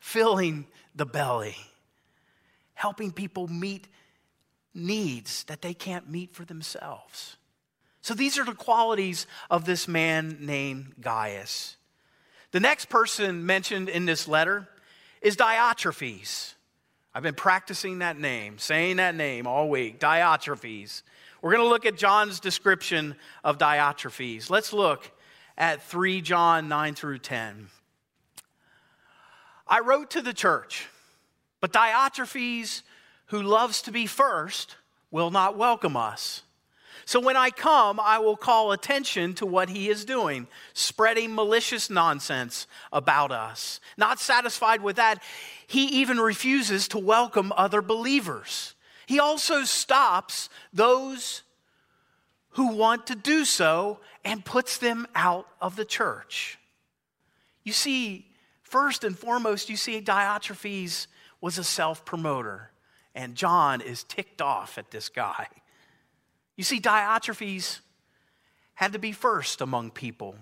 filling 0.00 0.66
the 0.94 1.06
belly, 1.06 1.56
helping 2.74 3.12
people 3.12 3.46
meet 3.46 3.86
needs 4.74 5.44
that 5.44 5.62
they 5.62 5.74
can't 5.74 6.08
meet 6.08 6.34
for 6.34 6.44
themselves. 6.44 7.36
So 8.02 8.14
these 8.14 8.36
are 8.38 8.44
the 8.44 8.52
qualities 8.52 9.26
of 9.48 9.64
this 9.64 9.86
man 9.86 10.38
named 10.40 10.94
Gaius. 11.00 11.76
The 12.50 12.60
next 12.60 12.88
person 12.88 13.46
mentioned 13.46 13.88
in 13.88 14.04
this 14.04 14.26
letter 14.28 14.68
is 15.22 15.36
Diotrephes. 15.36 16.54
I've 17.14 17.22
been 17.22 17.34
practicing 17.34 18.00
that 18.00 18.18
name, 18.18 18.58
saying 18.58 18.96
that 18.96 19.14
name 19.14 19.46
all 19.46 19.68
week. 19.68 20.00
Diotrephes. 20.00 21.02
We're 21.40 21.52
going 21.52 21.62
to 21.62 21.68
look 21.68 21.86
at 21.86 21.96
John's 21.96 22.40
description 22.40 23.14
of 23.44 23.58
Diotrephes. 23.58 24.50
Let's 24.50 24.72
look 24.72 25.10
at 25.56 25.82
3 25.82 26.20
John 26.22 26.68
9 26.68 26.94
through 26.94 27.18
10. 27.18 27.68
I 29.68 29.80
wrote 29.80 30.10
to 30.10 30.22
the 30.22 30.32
church, 30.32 30.88
but 31.60 31.72
Diotrephes, 31.72 32.82
who 33.26 33.42
loves 33.42 33.82
to 33.82 33.92
be 33.92 34.06
first, 34.06 34.76
will 35.10 35.30
not 35.30 35.56
welcome 35.56 35.96
us. 35.96 36.42
So 37.04 37.20
when 37.20 37.36
I 37.36 37.50
come, 37.50 37.98
I 38.00 38.18
will 38.18 38.36
call 38.36 38.72
attention 38.72 39.34
to 39.34 39.46
what 39.46 39.68
he 39.68 39.88
is 39.88 40.04
doing, 40.04 40.46
spreading 40.72 41.34
malicious 41.34 41.90
nonsense 41.90 42.66
about 42.92 43.32
us. 43.32 43.80
Not 43.96 44.20
satisfied 44.20 44.82
with 44.82 44.96
that, 44.96 45.22
he 45.66 45.84
even 46.00 46.18
refuses 46.18 46.88
to 46.88 46.98
welcome 46.98 47.52
other 47.56 47.82
believers. 47.82 48.74
He 49.06 49.18
also 49.18 49.64
stops 49.64 50.48
those 50.72 51.42
who 52.50 52.68
want 52.68 53.06
to 53.06 53.14
do 53.14 53.44
so 53.44 54.00
and 54.24 54.44
puts 54.44 54.78
them 54.78 55.06
out 55.14 55.46
of 55.60 55.76
the 55.76 55.84
church. 55.84 56.58
You 57.64 57.72
see, 57.72 58.26
first 58.62 59.04
and 59.04 59.18
foremost, 59.18 59.68
you 59.68 59.76
see 59.76 60.00
Diotrephes 60.00 61.06
was 61.40 61.58
a 61.58 61.64
self 61.64 62.04
promoter, 62.04 62.70
and 63.14 63.34
John 63.34 63.80
is 63.80 64.04
ticked 64.04 64.40
off 64.40 64.78
at 64.78 64.90
this 64.90 65.08
guy. 65.08 65.48
You 66.56 66.64
see, 66.64 66.80
Diotrephes 66.80 67.80
had 68.74 68.92
to 68.92 68.98
be 68.98 69.12
first 69.12 69.60
among 69.60 69.90
people. 69.90 70.34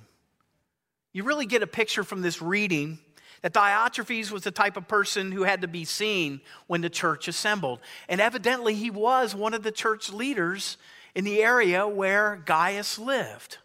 You 1.12 1.24
really 1.24 1.46
get 1.46 1.62
a 1.62 1.66
picture 1.66 2.04
from 2.04 2.22
this 2.22 2.40
reading 2.40 2.98
that 3.42 3.54
Diotrephes 3.54 4.30
was 4.30 4.42
the 4.42 4.50
type 4.50 4.76
of 4.76 4.86
person 4.86 5.32
who 5.32 5.44
had 5.44 5.62
to 5.62 5.68
be 5.68 5.84
seen 5.84 6.40
when 6.66 6.80
the 6.82 6.90
church 6.90 7.26
assembled. 7.26 7.80
And 8.08 8.20
evidently, 8.20 8.74
he 8.74 8.90
was 8.90 9.34
one 9.34 9.54
of 9.54 9.62
the 9.62 9.72
church 9.72 10.12
leaders 10.12 10.76
in 11.14 11.24
the 11.24 11.42
area 11.42 11.86
where 11.88 12.42
Gaius 12.44 12.98
lived. 12.98 13.58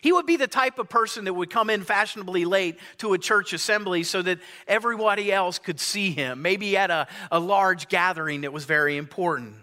He 0.00 0.12
would 0.12 0.26
be 0.26 0.36
the 0.36 0.48
type 0.48 0.78
of 0.78 0.90
person 0.90 1.24
that 1.24 1.32
would 1.32 1.48
come 1.48 1.70
in 1.70 1.82
fashionably 1.82 2.44
late 2.44 2.78
to 2.98 3.14
a 3.14 3.18
church 3.18 3.54
assembly 3.54 4.02
so 4.02 4.20
that 4.20 4.38
everybody 4.66 5.32
else 5.32 5.58
could 5.58 5.80
see 5.80 6.10
him, 6.10 6.42
maybe 6.42 6.76
at 6.76 6.90
a, 6.90 7.06
a 7.30 7.40
large 7.40 7.88
gathering 7.88 8.42
that 8.42 8.52
was 8.52 8.66
very 8.66 8.98
important. 8.98 9.54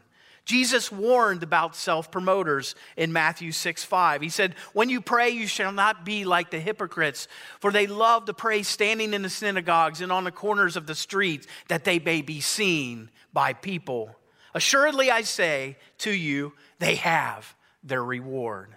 Jesus 0.46 0.92
warned 0.92 1.44
about 1.44 1.76
self 1.76 2.12
promoters 2.12 2.76
in 2.98 3.14
Matthew 3.14 3.52
6 3.52 3.84
5. 3.84 4.22
He 4.22 4.30
said, 4.30 4.56
When 4.74 4.90
you 4.90 5.02
pray, 5.02 5.30
you 5.30 5.48
shall 5.48 5.72
not 5.72 6.04
be 6.04 6.26
like 6.26 6.50
the 6.50 6.60
hypocrites, 6.60 7.28
for 7.60 7.72
they 7.72 7.88
love 7.88 8.26
to 8.26 8.34
pray 8.34 8.64
standing 8.64 9.14
in 9.14 9.22
the 9.22 9.30
synagogues 9.30 10.02
and 10.02 10.12
on 10.12 10.24
the 10.24 10.32
corners 10.32 10.76
of 10.76 10.88
the 10.88 10.96
streets, 10.96 11.48
that 11.68 11.84
they 11.84 12.00
may 12.00 12.22
be 12.22 12.42
seen 12.42 13.10
by 13.32 13.54
people. 13.54 14.16
Assuredly, 14.54 15.12
I 15.12 15.22
say 15.22 15.78
to 16.00 16.12
you, 16.12 16.54
they 16.80 16.96
have 16.96 17.56
their 17.84 18.04
reward. 18.04 18.76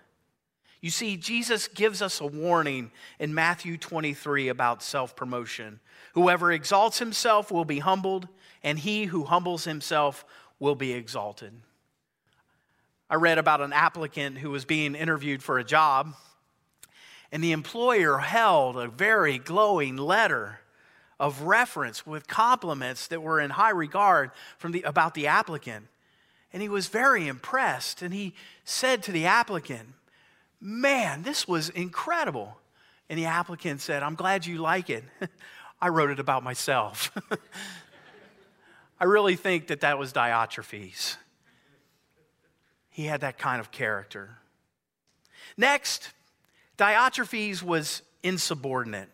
You 0.81 0.91
see, 0.91 1.17
Jesus 1.17 1.67
gives 1.67 2.03
us 2.03 2.21
a 2.21 2.27
warning 2.27 2.91
in 3.19 3.35
Matthew 3.35 3.79
23 3.79 4.49
about 4.49 4.83
self 4.83 5.17
promotion. 5.17 5.81
Whoever 6.13 6.53
exalts 6.53 6.99
himself 6.99 7.51
will 7.51 7.65
be 7.65 7.79
humbled, 7.79 8.29
and 8.63 8.79
he 8.79 9.07
who 9.07 9.25
humbles 9.25 9.65
himself 9.65 10.27
will 10.65 10.75
be 10.75 10.95
exalted. 10.95 11.53
I 13.11 13.17
read 13.17 13.37
about 13.37 13.61
an 13.61 13.75
applicant 13.75 14.39
who 14.39 14.51
was 14.51 14.65
being 14.65 14.95
interviewed 14.95 15.43
for 15.43 15.59
a 15.59 15.65
job, 15.65 16.15
and 17.31 17.45
the 17.45 17.53
employer 17.53 18.17
held 18.17 18.79
a 18.79 18.89
very 18.89 19.37
glowing 19.37 19.99
letter 19.99 20.61
of 21.21 21.43
reference 21.43 22.07
with 22.07 22.27
compliments 22.27 23.09
that 23.09 23.21
were 23.21 23.41
in 23.41 23.51
high 23.51 23.73
regard 23.73 24.31
from 24.57 24.73
the, 24.73 24.81
about 24.83 25.13
the 25.13 25.27
applicant. 25.27 25.87
And 26.51 26.63
he 26.63 26.71
was 26.71 26.87
very 26.87 27.29
impressed, 27.29 28.01
and 28.01 28.15
he 28.15 28.33
said 28.65 29.03
to 29.03 29.13
the 29.13 29.27
applicant, 29.27 29.91
Man, 30.63 31.25
this 31.25 31.47
was 31.47 31.69
incredible. 31.69 32.57
And 33.11 33.19
the 33.19 33.27
applicant 33.27 33.83
said, 33.83 34.03
I'm 34.03 34.15
glad 34.15 34.47
you 34.47 34.57
like 34.57 34.89
it. 34.89 35.05
I 35.81 35.89
wrote 35.89 36.09
it 36.09 36.21
about 36.21 36.43
myself. 36.43 37.15
I 39.01 39.05
really 39.05 39.37
think 39.37 39.69
that 39.69 39.81
that 39.81 39.99
was 39.99 40.13
Diotrephes. 40.13 41.17
He 42.91 43.05
had 43.05 43.23
that 43.23 43.39
kind 43.39 43.61
of 43.61 43.71
character. 43.71 44.39
Next, 45.57 46.11
Diotrephes 46.79 47.63
was 47.63 48.03
insubordinate. 48.23 49.09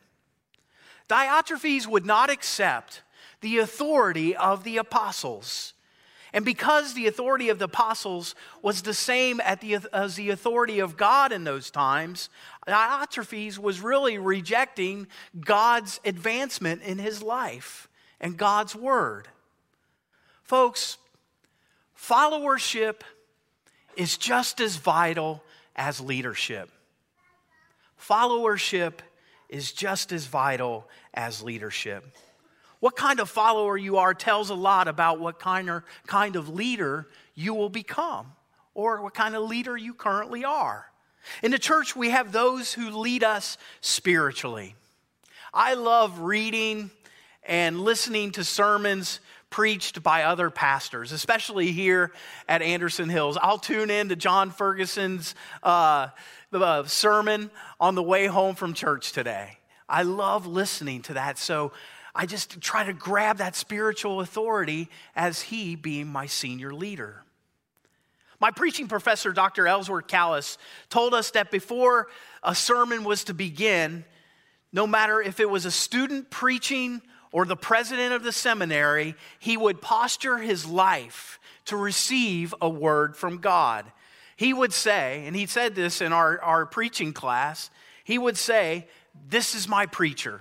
Diotrephes 1.08 1.86
would 1.86 2.06
not 2.06 2.30
accept 2.30 3.02
the 3.40 3.58
authority 3.58 4.36
of 4.36 4.64
the 4.64 4.76
apostles. 4.76 5.72
And 6.32 6.44
because 6.44 6.94
the 6.94 7.06
authority 7.06 7.48
of 7.48 7.58
the 7.58 7.64
apostles 7.64 8.34
was 8.62 8.82
the 8.82 8.94
same 8.94 9.40
the, 9.60 9.78
as 9.92 10.14
the 10.14 10.30
authority 10.30 10.78
of 10.78 10.96
God 10.96 11.32
in 11.32 11.44
those 11.44 11.70
times, 11.70 12.28
Diotrephes 12.68 13.58
was 13.58 13.80
really 13.80 14.18
rejecting 14.18 15.08
God's 15.40 16.00
advancement 16.04 16.82
in 16.82 16.98
his 16.98 17.22
life 17.22 17.88
and 18.20 18.36
God's 18.36 18.76
word. 18.76 19.28
Folks, 20.50 20.98
followership 21.96 23.02
is 23.96 24.18
just 24.18 24.60
as 24.60 24.74
vital 24.74 25.44
as 25.76 26.00
leadership. 26.00 26.68
Followership 27.96 28.94
is 29.48 29.70
just 29.70 30.10
as 30.10 30.26
vital 30.26 30.88
as 31.14 31.40
leadership. 31.40 32.04
What 32.80 32.96
kind 32.96 33.20
of 33.20 33.30
follower 33.30 33.76
you 33.76 33.98
are 33.98 34.12
tells 34.12 34.50
a 34.50 34.56
lot 34.56 34.88
about 34.88 35.20
what 35.20 35.38
kind 35.38 35.70
of, 35.70 35.84
kind 36.08 36.34
of 36.34 36.48
leader 36.48 37.06
you 37.36 37.54
will 37.54 37.70
become 37.70 38.32
or 38.74 39.02
what 39.02 39.14
kind 39.14 39.36
of 39.36 39.48
leader 39.48 39.76
you 39.76 39.94
currently 39.94 40.44
are. 40.44 40.90
In 41.44 41.52
the 41.52 41.60
church, 41.60 41.94
we 41.94 42.10
have 42.10 42.32
those 42.32 42.72
who 42.74 42.90
lead 42.90 43.22
us 43.22 43.56
spiritually. 43.82 44.74
I 45.54 45.74
love 45.74 46.18
reading 46.18 46.90
and 47.44 47.80
listening 47.82 48.32
to 48.32 48.42
sermons 48.42 49.20
preached 49.50 50.02
by 50.02 50.22
other 50.22 50.48
pastors, 50.48 51.12
especially 51.12 51.72
here 51.72 52.12
at 52.48 52.62
Anderson 52.62 53.08
Hills. 53.08 53.36
I'll 53.40 53.58
tune 53.58 53.90
in 53.90 54.08
to 54.08 54.16
John 54.16 54.50
Ferguson's 54.50 55.34
uh, 55.62 56.08
uh, 56.52 56.84
sermon 56.84 57.50
on 57.78 57.96
the 57.96 58.02
way 58.02 58.26
home 58.26 58.54
from 58.54 58.74
church 58.74 59.12
today. 59.12 59.58
I 59.88 60.04
love 60.04 60.46
listening 60.46 61.02
to 61.02 61.14
that. 61.14 61.36
So 61.36 61.72
I 62.14 62.26
just 62.26 62.60
try 62.60 62.84
to 62.84 62.92
grab 62.92 63.38
that 63.38 63.56
spiritual 63.56 64.20
authority 64.20 64.88
as 65.16 65.42
he 65.42 65.74
being 65.74 66.06
my 66.06 66.26
senior 66.26 66.72
leader. 66.72 67.24
My 68.40 68.50
preaching 68.50 68.88
professor, 68.88 69.32
Dr. 69.32 69.66
Ellsworth 69.66 70.06
Kalas, 70.06 70.56
told 70.88 71.12
us 71.12 71.32
that 71.32 71.50
before 71.50 72.08
a 72.42 72.54
sermon 72.54 73.04
was 73.04 73.24
to 73.24 73.34
begin, 73.34 74.04
no 74.72 74.86
matter 74.86 75.20
if 75.20 75.40
it 75.40 75.50
was 75.50 75.66
a 75.66 75.70
student 75.70 76.30
preaching 76.30 77.02
or 77.32 77.44
the 77.44 77.56
president 77.56 78.12
of 78.12 78.22
the 78.22 78.32
seminary, 78.32 79.14
he 79.38 79.56
would 79.56 79.80
posture 79.80 80.38
his 80.38 80.66
life 80.66 81.38
to 81.66 81.76
receive 81.76 82.54
a 82.60 82.68
word 82.68 83.16
from 83.16 83.38
God. 83.38 83.84
He 84.36 84.52
would 84.52 84.72
say, 84.72 85.24
and 85.26 85.36
he 85.36 85.46
said 85.46 85.74
this 85.74 86.00
in 86.00 86.12
our, 86.12 86.40
our 86.40 86.66
preaching 86.66 87.12
class, 87.12 87.70
he 88.04 88.18
would 88.18 88.36
say, 88.36 88.88
This 89.28 89.54
is 89.54 89.68
my 89.68 89.86
preacher. 89.86 90.40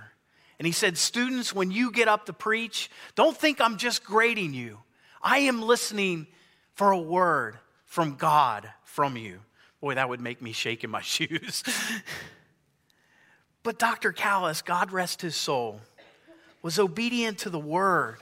And 0.58 0.66
he 0.66 0.72
said, 0.72 0.98
Students, 0.98 1.54
when 1.54 1.70
you 1.70 1.90
get 1.92 2.08
up 2.08 2.26
to 2.26 2.32
preach, 2.32 2.90
don't 3.14 3.36
think 3.36 3.60
I'm 3.60 3.76
just 3.76 4.04
grading 4.04 4.54
you. 4.54 4.78
I 5.22 5.40
am 5.40 5.62
listening 5.62 6.26
for 6.74 6.90
a 6.90 6.98
word 6.98 7.58
from 7.84 8.16
God 8.16 8.70
from 8.84 9.16
you. 9.16 9.40
Boy, 9.80 9.94
that 9.94 10.08
would 10.08 10.20
make 10.20 10.42
me 10.42 10.52
shake 10.52 10.84
in 10.84 10.90
my 10.90 11.00
shoes. 11.02 11.62
but 13.62 13.78
Dr. 13.78 14.12
Kalas, 14.12 14.64
God 14.64 14.92
rest 14.92 15.22
his 15.22 15.36
soul, 15.36 15.80
was 16.62 16.78
obedient 16.78 17.38
to 17.38 17.50
the 17.50 17.58
word, 17.58 18.18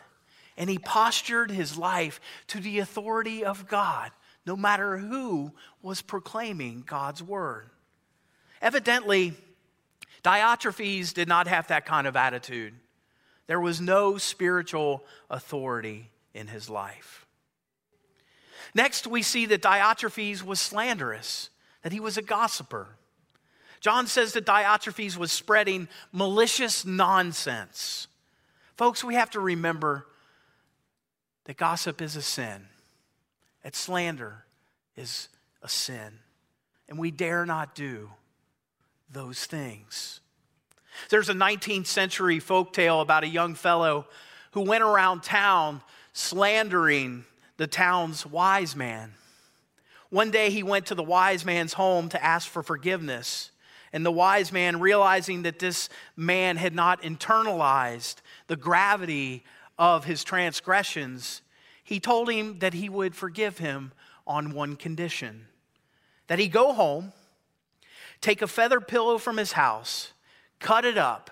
and 0.56 0.68
he 0.68 0.78
postured 0.78 1.50
his 1.50 1.76
life 1.76 2.20
to 2.48 2.60
the 2.60 2.78
authority 2.78 3.44
of 3.44 3.68
God, 3.68 4.10
no 4.46 4.56
matter 4.56 4.98
who 4.98 5.52
was 5.82 6.02
proclaiming 6.02 6.84
God's 6.86 7.22
word. 7.22 7.70
Evidently, 8.60 9.34
Diotrephes 10.22 11.14
did 11.14 11.28
not 11.28 11.46
have 11.46 11.68
that 11.68 11.86
kind 11.86 12.06
of 12.06 12.16
attitude. 12.16 12.74
There 13.46 13.60
was 13.60 13.80
no 13.80 14.18
spiritual 14.18 15.04
authority 15.30 16.10
in 16.34 16.48
his 16.48 16.68
life. 16.68 17.26
Next, 18.74 19.06
we 19.06 19.22
see 19.22 19.46
that 19.46 19.62
Diotrephes 19.62 20.42
was 20.42 20.60
slanderous, 20.60 21.50
that 21.82 21.92
he 21.92 22.00
was 22.00 22.18
a 22.18 22.22
gossiper. 22.22 22.88
John 23.80 24.06
says 24.06 24.32
that 24.32 24.44
Diotrephes 24.44 25.16
was 25.16 25.32
spreading 25.32 25.88
malicious 26.12 26.84
nonsense. 26.84 28.08
Folks, 28.78 29.02
we 29.02 29.16
have 29.16 29.30
to 29.30 29.40
remember 29.40 30.06
that 31.46 31.56
gossip 31.56 32.00
is 32.00 32.14
a 32.14 32.22
sin, 32.22 32.68
that 33.64 33.74
slander 33.74 34.44
is 34.96 35.28
a 35.62 35.68
sin, 35.68 36.20
and 36.88 36.96
we 36.96 37.10
dare 37.10 37.44
not 37.44 37.74
do 37.74 38.08
those 39.10 39.46
things. 39.46 40.20
There's 41.10 41.28
a 41.28 41.34
19th 41.34 41.86
century 41.86 42.38
folk 42.38 42.72
tale 42.72 43.00
about 43.00 43.24
a 43.24 43.28
young 43.28 43.56
fellow 43.56 44.06
who 44.52 44.60
went 44.60 44.84
around 44.84 45.24
town 45.24 45.82
slandering 46.12 47.24
the 47.56 47.66
town's 47.66 48.24
wise 48.24 48.76
man. 48.76 49.12
One 50.10 50.30
day 50.30 50.50
he 50.50 50.62
went 50.62 50.86
to 50.86 50.94
the 50.94 51.02
wise 51.02 51.44
man's 51.44 51.72
home 51.72 52.08
to 52.10 52.24
ask 52.24 52.48
for 52.48 52.62
forgiveness. 52.62 53.50
And 53.92 54.04
the 54.04 54.12
wise 54.12 54.52
man, 54.52 54.80
realizing 54.80 55.42
that 55.42 55.58
this 55.58 55.88
man 56.16 56.56
had 56.56 56.74
not 56.74 57.02
internalized 57.02 58.16
the 58.46 58.56
gravity 58.56 59.44
of 59.78 60.04
his 60.04 60.24
transgressions, 60.24 61.42
he 61.82 62.00
told 62.00 62.30
him 62.30 62.58
that 62.58 62.74
he 62.74 62.88
would 62.88 63.14
forgive 63.14 63.58
him 63.58 63.92
on 64.26 64.52
one 64.52 64.76
condition 64.76 65.46
that 66.28 66.38
he 66.38 66.46
go 66.46 66.72
home, 66.72 67.12
take 68.20 68.42
a 68.42 68.46
feather 68.46 68.80
pillow 68.80 69.18
from 69.18 69.36
his 69.36 69.52
house, 69.52 70.12
cut 70.60 70.84
it 70.84 70.96
up, 70.96 71.30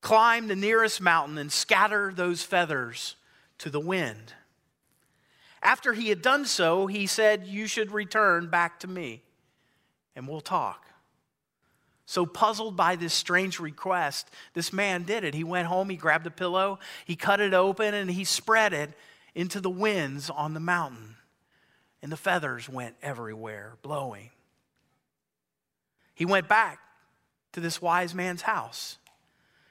climb 0.00 0.48
the 0.48 0.56
nearest 0.56 1.00
mountain, 1.00 1.38
and 1.38 1.52
scatter 1.52 2.12
those 2.14 2.42
feathers 2.42 3.16
to 3.58 3.70
the 3.70 3.80
wind. 3.80 4.32
After 5.62 5.92
he 5.92 6.08
had 6.08 6.22
done 6.22 6.44
so, 6.44 6.86
he 6.86 7.06
said, 7.06 7.46
You 7.46 7.66
should 7.66 7.92
return 7.92 8.48
back 8.48 8.80
to 8.80 8.88
me 8.88 9.22
and 10.14 10.26
we'll 10.26 10.40
talk. 10.40 10.85
So, 12.08 12.24
puzzled 12.24 12.76
by 12.76 12.94
this 12.94 13.12
strange 13.12 13.58
request, 13.58 14.30
this 14.54 14.72
man 14.72 15.02
did 15.02 15.24
it. 15.24 15.34
He 15.34 15.42
went 15.42 15.66
home, 15.66 15.90
he 15.90 15.96
grabbed 15.96 16.26
a 16.26 16.30
pillow, 16.30 16.78
he 17.04 17.16
cut 17.16 17.40
it 17.40 17.52
open, 17.52 17.94
and 17.94 18.08
he 18.08 18.24
spread 18.24 18.72
it 18.72 18.90
into 19.34 19.60
the 19.60 19.70
winds 19.70 20.30
on 20.30 20.54
the 20.54 20.60
mountain. 20.60 21.16
And 22.00 22.12
the 22.12 22.16
feathers 22.16 22.68
went 22.68 22.94
everywhere, 23.02 23.74
blowing. 23.82 24.30
He 26.14 26.24
went 26.24 26.46
back 26.48 26.78
to 27.52 27.60
this 27.60 27.82
wise 27.82 28.14
man's 28.14 28.42
house. 28.42 28.98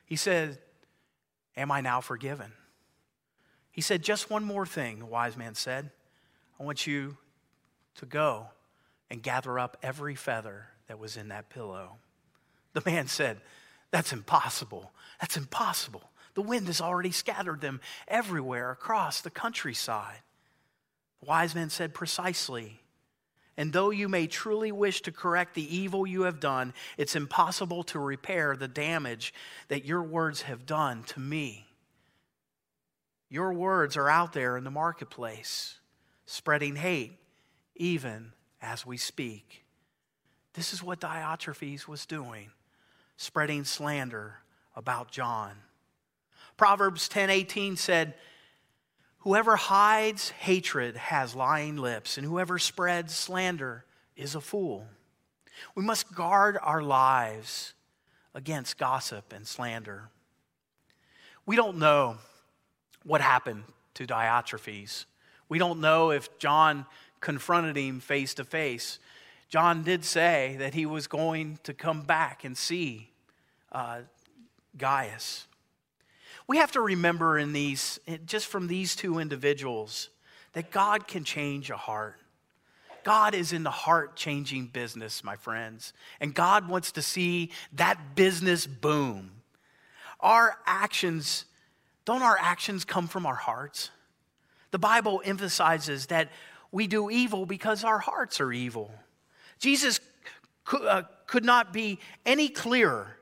He 0.05 0.17
said, 0.17 0.59
Am 1.55 1.71
I 1.71 1.79
now 1.79 2.01
forgiven? 2.01 2.51
He 3.71 3.79
said, 3.79 4.03
Just 4.03 4.29
one 4.29 4.43
more 4.43 4.65
thing, 4.65 4.99
the 4.99 5.05
wise 5.05 5.37
man 5.37 5.55
said. 5.55 5.89
I 6.59 6.63
want 6.63 6.85
you 6.85 7.15
to 7.95 8.05
go 8.05 8.47
and 9.09 9.23
gather 9.23 9.57
up 9.57 9.77
every 9.81 10.15
feather 10.15 10.67
that 10.87 10.99
was 10.99 11.15
in 11.15 11.29
that 11.29 11.49
pillow. 11.49 11.97
The 12.75 12.83
man 12.85 13.07
said, 13.07 13.39
That's 13.89 14.13
impossible. 14.13 14.91
That's 15.19 15.37
impossible. 15.37 16.11
The 16.35 16.41
wind 16.41 16.67
has 16.67 16.81
already 16.81 17.11
scattered 17.11 17.61
them 17.61 17.79
everywhere 18.07 18.69
across 18.69 19.21
the 19.21 19.29
countryside. 19.29 20.19
The 21.21 21.27
wise 21.27 21.55
man 21.55 21.69
said, 21.69 21.93
Precisely. 21.93 22.81
And 23.57 23.71
though 23.71 23.89
you 23.89 24.09
may 24.09 24.27
truly 24.27 24.73
wish 24.73 25.01
to 25.03 25.13
correct 25.13 25.55
the 25.55 25.75
evil 25.75 26.05
you 26.05 26.23
have 26.23 26.41
done, 26.41 26.73
it's 26.97 27.15
impossible 27.15 27.83
to 27.85 27.99
repair 27.99 28.57
the 28.57 28.67
damage 28.67 29.33
that 29.69 29.85
your 29.85 30.03
words 30.03 30.41
have 30.41 30.65
done 30.65 31.03
to 31.03 31.21
me. 31.21 31.65
Your 33.29 33.53
words 33.53 33.95
are 33.95 34.09
out 34.09 34.33
there 34.33 34.57
in 34.57 34.65
the 34.65 34.71
marketplace, 34.71 35.79
spreading 36.25 36.75
hate, 36.75 37.17
even 37.77 38.33
as 38.61 38.85
we 38.85 38.97
speak. 38.97 39.63
This 40.53 40.73
is 40.73 40.83
what 40.83 40.99
Diotrephes 40.99 41.87
was 41.87 42.05
doing, 42.05 42.51
spreading 43.17 43.63
slander 43.63 44.39
about 44.75 45.11
John. 45.11 45.51
Proverbs 46.57 47.09
10:18 47.09 47.77
said, 47.77 48.15
Whoever 49.19 49.55
hides 49.55 50.29
hatred 50.29 50.95
has 50.97 51.35
lying 51.35 51.77
lips, 51.77 52.17
and 52.17 52.27
whoever 52.27 52.59
spreads 52.59 53.15
slander 53.15 53.83
is 54.15 54.35
a 54.35 54.41
fool. 54.41 54.87
We 55.73 55.83
must 55.83 56.13
guard 56.13 56.57
our 56.61 56.83
lives 56.83 57.73
against 58.35 58.77
gossip 58.77 59.33
and 59.33 59.47
slander. 59.47 60.09
We 61.45 61.55
don't 61.55 61.77
know 61.77 62.17
what 63.03 63.21
happened 63.21 63.63
to 63.95 64.05
Diotrephes. 64.05 65.05
We 65.49 65.57
don't 65.57 65.79
know 65.79 66.11
if 66.11 66.37
John 66.37 66.85
confronted 67.19 67.77
him 67.77 67.99
face 67.99 68.33
to 68.35 68.43
face. 68.43 68.99
John 69.55 69.83
did 69.83 70.03
say 70.03 70.57
that 70.59 70.73
he 70.73 70.85
was 70.85 71.07
going 71.07 71.59
to 71.63 71.73
come 71.73 72.01
back 72.01 72.43
and 72.43 72.57
see 72.57 73.09
uh, 73.71 74.01
Gaius. 74.77 75.47
We 76.45 76.57
have 76.57 76.73
to 76.73 76.81
remember 76.81 77.39
in 77.39 77.53
these, 77.53 77.97
just 78.25 78.47
from 78.47 78.67
these 78.67 78.97
two 78.97 79.17
individuals, 79.17 80.09
that 80.51 80.71
God 80.71 81.07
can 81.07 81.23
change 81.23 81.69
a 81.69 81.77
heart. 81.77 82.17
God 83.05 83.33
is 83.33 83.53
in 83.53 83.63
the 83.63 83.71
heart 83.71 84.17
changing 84.17 84.65
business, 84.65 85.23
my 85.23 85.37
friends. 85.37 85.93
And 86.19 86.33
God 86.33 86.67
wants 86.67 86.91
to 86.91 87.01
see 87.01 87.51
that 87.71 88.13
business 88.13 88.67
boom. 88.67 89.31
Our 90.19 90.57
actions, 90.65 91.45
don't 92.03 92.23
our 92.23 92.37
actions 92.37 92.83
come 92.83 93.07
from 93.07 93.25
our 93.25 93.35
hearts? 93.35 93.89
The 94.71 94.79
Bible 94.79 95.21
emphasizes 95.23 96.07
that 96.07 96.29
we 96.73 96.87
do 96.87 97.09
evil 97.09 97.45
because 97.45 97.85
our 97.85 97.99
hearts 97.99 98.41
are 98.41 98.51
evil. 98.51 98.91
Jesus 99.59 99.99
uh, 100.73 101.03
could 101.27 101.45
not 101.45 101.73
be 101.73 101.99
any 102.25 102.49
clearer. 102.49 103.17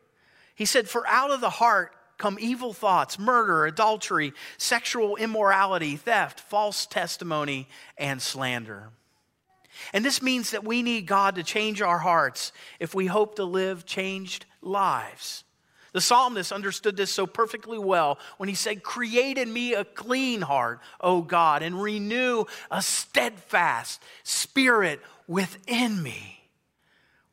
He 0.55 0.65
said, 0.65 0.87
For 0.87 1.07
out 1.07 1.31
of 1.31 1.41
the 1.41 1.49
heart 1.49 1.93
come 2.17 2.37
evil 2.39 2.73
thoughts, 2.73 3.19
murder, 3.19 3.65
adultery, 3.65 4.33
sexual 4.57 5.15
immorality, 5.15 5.95
theft, 5.95 6.39
false 6.39 6.85
testimony, 6.85 7.67
and 7.97 8.21
slander. 8.21 8.89
And 9.91 10.05
this 10.05 10.21
means 10.21 10.51
that 10.51 10.63
we 10.63 10.83
need 10.83 11.07
God 11.07 11.35
to 11.35 11.43
change 11.43 11.81
our 11.81 11.97
hearts 11.97 12.51
if 12.79 12.93
we 12.93 13.07
hope 13.07 13.35
to 13.35 13.43
live 13.43 13.85
changed 13.85 14.45
lives. 14.61 15.43
The 15.93 16.01
psalmist 16.01 16.51
understood 16.51 16.97
this 16.97 17.11
so 17.11 17.27
perfectly 17.27 17.77
well 17.77 18.17
when 18.37 18.49
he 18.49 18.55
said, 18.55 18.83
Create 18.83 19.37
in 19.37 19.51
me 19.51 19.75
a 19.75 19.85
clean 19.85 20.41
heart, 20.41 20.79
O 20.99 21.21
God, 21.21 21.61
and 21.61 21.81
renew 21.81 22.45
a 22.71 22.81
steadfast 22.81 24.01
spirit 24.23 24.99
within 25.27 26.01
me. 26.01 26.49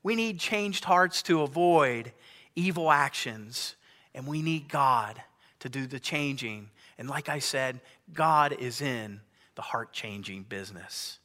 We 0.02 0.16
need 0.16 0.38
changed 0.38 0.84
hearts 0.84 1.22
to 1.24 1.42
avoid 1.42 2.12
evil 2.56 2.90
actions, 2.90 3.76
and 4.14 4.26
we 4.26 4.42
need 4.42 4.68
God 4.68 5.22
to 5.60 5.68
do 5.68 5.86
the 5.86 6.00
changing. 6.00 6.70
And 6.98 7.08
like 7.08 7.28
I 7.28 7.38
said, 7.38 7.80
God 8.12 8.52
is 8.52 8.80
in 8.80 9.20
the 9.54 9.62
heart 9.62 9.92
changing 9.92 10.44
business. 10.44 11.18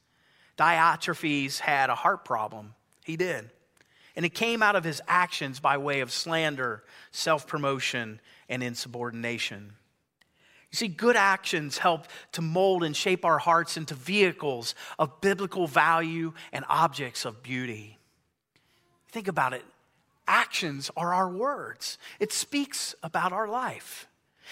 Diotrephes 0.58 1.58
had 1.58 1.90
a 1.90 1.94
heart 1.94 2.24
problem. 2.24 2.74
He 3.04 3.16
did. 3.16 3.50
And 4.14 4.24
it 4.24 4.34
came 4.34 4.62
out 4.62 4.76
of 4.76 4.84
his 4.84 5.02
actions 5.06 5.60
by 5.60 5.76
way 5.76 6.00
of 6.00 6.10
slander, 6.10 6.82
self 7.10 7.46
promotion, 7.46 8.20
and 8.48 8.62
insubordination. 8.62 9.74
You 10.76 10.88
see, 10.88 10.94
good 10.94 11.16
actions 11.16 11.78
help 11.78 12.06
to 12.32 12.42
mold 12.42 12.84
and 12.84 12.94
shape 12.94 13.24
our 13.24 13.38
hearts 13.38 13.78
into 13.78 13.94
vehicles 13.94 14.74
of 14.98 15.22
biblical 15.22 15.66
value 15.66 16.34
and 16.52 16.66
objects 16.68 17.24
of 17.24 17.42
beauty. 17.42 17.96
Think 19.08 19.26
about 19.26 19.54
it 19.54 19.64
actions 20.28 20.90
are 20.94 21.14
our 21.14 21.30
words, 21.30 21.96
it 22.20 22.30
speaks 22.30 22.94
about 23.02 23.32
our 23.32 23.48
life. 23.48 24.06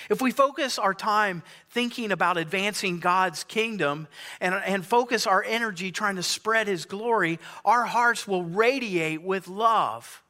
If 0.08 0.22
we 0.22 0.30
focus 0.30 0.78
our 0.78 0.94
time 0.94 1.42
thinking 1.68 2.10
about 2.10 2.38
advancing 2.38 3.00
God's 3.00 3.44
kingdom 3.44 4.08
and, 4.40 4.54
and 4.54 4.82
focus 4.82 5.26
our 5.26 5.44
energy 5.44 5.92
trying 5.92 6.16
to 6.16 6.22
spread 6.22 6.68
His 6.68 6.86
glory, 6.86 7.38
our 7.66 7.84
hearts 7.84 8.26
will 8.26 8.44
radiate 8.44 9.20
with 9.20 9.46
love. 9.46 10.22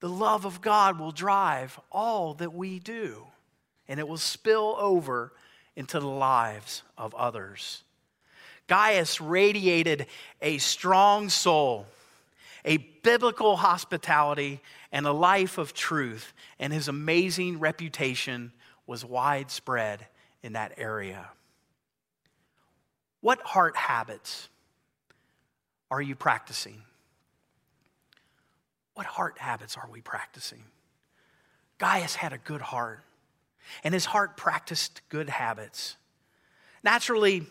The 0.00 0.10
love 0.10 0.44
of 0.44 0.60
God 0.60 0.98
will 0.98 1.12
drive 1.12 1.80
all 1.90 2.34
that 2.34 2.52
we 2.52 2.78
do, 2.78 3.26
and 3.90 3.98
it 3.98 4.06
will 4.06 4.16
spill 4.16 4.76
over 4.78 5.32
into 5.74 5.98
the 5.98 6.06
lives 6.06 6.84
of 6.96 7.12
others. 7.16 7.82
Gaius 8.68 9.20
radiated 9.20 10.06
a 10.40 10.58
strong 10.58 11.28
soul, 11.28 11.86
a 12.64 12.76
biblical 12.76 13.56
hospitality, 13.56 14.60
and 14.92 15.06
a 15.06 15.12
life 15.12 15.58
of 15.58 15.74
truth, 15.74 16.32
and 16.60 16.72
his 16.72 16.86
amazing 16.86 17.58
reputation 17.58 18.52
was 18.86 19.04
widespread 19.04 20.06
in 20.40 20.52
that 20.52 20.72
area. 20.76 21.28
What 23.22 23.40
heart 23.40 23.76
habits 23.76 24.48
are 25.90 26.00
you 26.00 26.14
practicing? 26.14 26.82
What 28.94 29.06
heart 29.06 29.38
habits 29.38 29.76
are 29.76 29.88
we 29.90 30.00
practicing? 30.00 30.62
Gaius 31.78 32.14
had 32.14 32.32
a 32.32 32.38
good 32.38 32.60
heart, 32.60 33.02
and 33.84 33.94
his 33.94 34.06
heart 34.06 34.36
practiced 34.36 35.00
good 35.08 35.28
habits. 35.28 35.96
Naturally, 36.82 37.46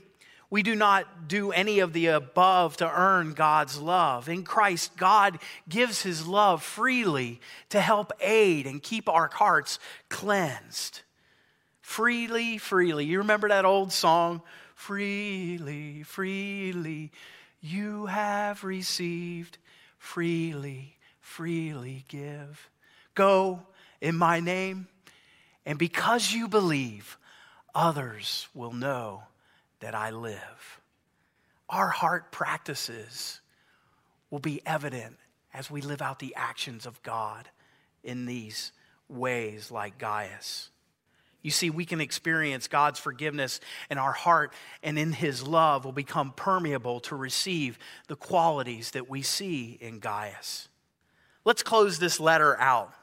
we 0.49 0.63
do 0.63 0.73
not 0.73 1.27
do 1.27 1.51
any 1.51 1.79
of 1.79 1.93
the 1.93 2.07
above 2.07 2.77
to 2.77 2.91
earn 2.91 3.33
God's 3.33 3.79
love. 3.79 4.27
In 4.27 4.43
Christ, 4.43 4.97
God 4.97 5.37
gives 5.67 6.01
his 6.01 6.27
love 6.27 6.63
freely 6.63 7.39
to 7.69 7.79
help 7.79 8.11
aid 8.19 8.65
and 8.65 8.81
keep 8.81 9.07
our 9.07 9.29
hearts 9.31 9.77
cleansed. 10.09 11.01
Freely, 11.81 12.57
freely. 12.57 13.05
You 13.05 13.19
remember 13.19 13.49
that 13.49 13.65
old 13.65 13.91
song? 13.91 14.41
Freely, 14.73 16.03
freely, 16.03 17.11
you 17.61 18.05
have 18.07 18.63
received. 18.63 19.57
Freely, 19.97 20.97
freely 21.19 22.05
give. 22.07 22.69
Go 23.13 23.61
in 24.01 24.15
my 24.15 24.39
name, 24.39 24.87
and 25.65 25.77
because 25.77 26.31
you 26.31 26.47
believe, 26.47 27.17
others 27.75 28.47
will 28.53 28.73
know 28.73 29.23
that 29.79 29.95
I 29.95 30.09
live. 30.11 30.81
Our 31.69 31.89
heart 31.89 32.31
practices 32.31 33.41
will 34.29 34.39
be 34.39 34.61
evident 34.65 35.17
as 35.53 35.69
we 35.69 35.81
live 35.81 36.01
out 36.01 36.19
the 36.19 36.35
actions 36.35 36.85
of 36.85 37.01
God 37.03 37.49
in 38.03 38.25
these 38.25 38.71
ways, 39.07 39.71
like 39.71 39.97
Gaius. 39.97 40.69
You 41.41 41.51
see, 41.51 41.69
we 41.69 41.85
can 41.85 42.01
experience 42.01 42.67
God's 42.67 42.99
forgiveness 42.99 43.59
in 43.89 43.97
our 43.97 44.11
heart, 44.11 44.53
and 44.83 44.99
in 44.99 45.13
His 45.13 45.41
love 45.41 45.85
will 45.85 45.93
become 45.93 46.33
permeable 46.33 46.99
to 47.01 47.15
receive 47.15 47.79
the 48.07 48.15
qualities 48.15 48.91
that 48.91 49.09
we 49.09 49.21
see 49.21 49.77
in 49.79 49.99
Gaius. 49.99 50.67
Let's 51.45 51.63
close 51.63 51.97
this 51.97 52.19
letter 52.19 52.59
out. 52.59 52.93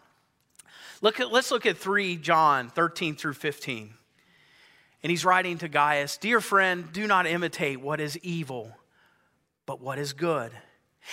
Look 1.02 1.20
at, 1.20 1.32
let's 1.32 1.50
look 1.50 1.66
at 1.66 1.76
3 1.76 2.16
John 2.16 2.70
13 2.70 3.16
through 3.16 3.34
15. 3.34 3.94
And 5.02 5.10
he's 5.10 5.24
writing 5.24 5.58
to 5.58 5.68
Gaius 5.68 6.16
Dear 6.16 6.40
friend, 6.40 6.92
do 6.92 7.06
not 7.06 7.26
imitate 7.26 7.80
what 7.80 8.00
is 8.00 8.18
evil, 8.18 8.76
but 9.66 9.80
what 9.80 9.98
is 9.98 10.12
good. 10.12 10.52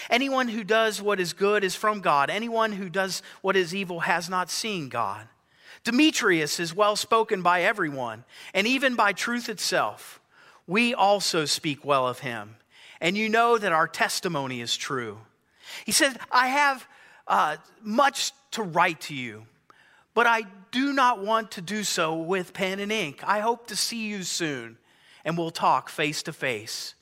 Anyone 0.10 0.48
who 0.48 0.64
does 0.64 1.02
what 1.02 1.20
is 1.20 1.34
good 1.34 1.64
is 1.64 1.76
from 1.76 2.02
God. 2.02 2.30
Anyone 2.30 2.72
who 2.72 2.90
does 2.90 3.22
what 3.42 3.56
is 3.56 3.76
evil 3.76 4.02
has 4.02 4.30
not 4.30 4.50
seen 4.50 4.90
God. 4.90 5.28
Demetrius 5.84 6.60
is 6.60 6.74
well 6.74 6.96
spoken 6.96 7.42
by 7.42 7.64
everyone, 7.64 8.24
and 8.54 8.66
even 8.66 8.96
by 8.96 9.12
truth 9.12 9.50
itself. 9.50 10.20
We 10.66 10.94
also 10.94 11.46
speak 11.46 11.84
well 11.84 12.08
of 12.08 12.20
him, 12.20 12.56
and 13.02 13.18
you 13.18 13.28
know 13.28 13.58
that 13.58 13.74
our 13.74 13.88
testimony 13.88 14.62
is 14.62 14.78
true. 14.78 15.20
He 15.86 15.92
said, 15.92 16.18
I 16.32 16.48
have 16.48 16.88
uh, 17.28 17.58
much 17.82 18.32
to 18.52 18.64
write 18.64 19.02
to 19.02 19.16
you, 19.16 19.46
but 20.14 20.28
I 20.28 20.44
do 20.72 20.94
not 20.94 21.24
want 21.24 21.52
to 21.52 21.62
do 21.62 21.84
so 21.84 22.16
with 22.16 22.54
pen 22.54 22.80
and 22.80 22.92
ink. 22.92 23.22
I 23.24 23.40
hope 23.40 23.68
to 23.68 23.76
see 23.76 24.08
you 24.08 24.24
soon, 24.24 24.78
and 25.24 25.38
we'll 25.38 25.52
talk 25.52 25.90
face 25.90 26.24
to 26.24 26.34
face. 26.34 26.96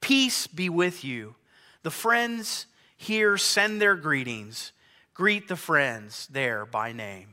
Peace 0.00 0.46
be 0.46 0.68
with 0.68 1.04
you. 1.04 1.34
The 1.82 1.90
friends 1.90 2.66
here 2.96 3.36
send 3.36 3.80
their 3.80 3.96
greetings. 3.96 4.72
Greet 5.14 5.48
the 5.48 5.56
friends 5.56 6.28
there 6.30 6.66
by 6.66 6.92
name. 6.92 7.28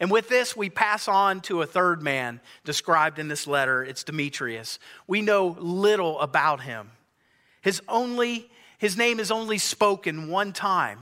And 0.00 0.10
with 0.10 0.28
this, 0.28 0.56
we 0.56 0.70
pass 0.70 1.08
on 1.08 1.40
to 1.42 1.62
a 1.62 1.66
third 1.66 2.02
man 2.02 2.40
described 2.64 3.18
in 3.18 3.28
this 3.28 3.46
letter. 3.46 3.84
It's 3.84 4.02
Demetrius. 4.02 4.78
We 5.06 5.22
know 5.22 5.56
little 5.58 6.18
about 6.20 6.60
him. 6.62 6.90
His, 7.62 7.80
only, 7.88 8.50
his 8.78 8.96
name 8.96 9.20
is 9.20 9.30
only 9.30 9.58
spoken 9.58 10.28
one 10.28 10.52
time, 10.52 10.98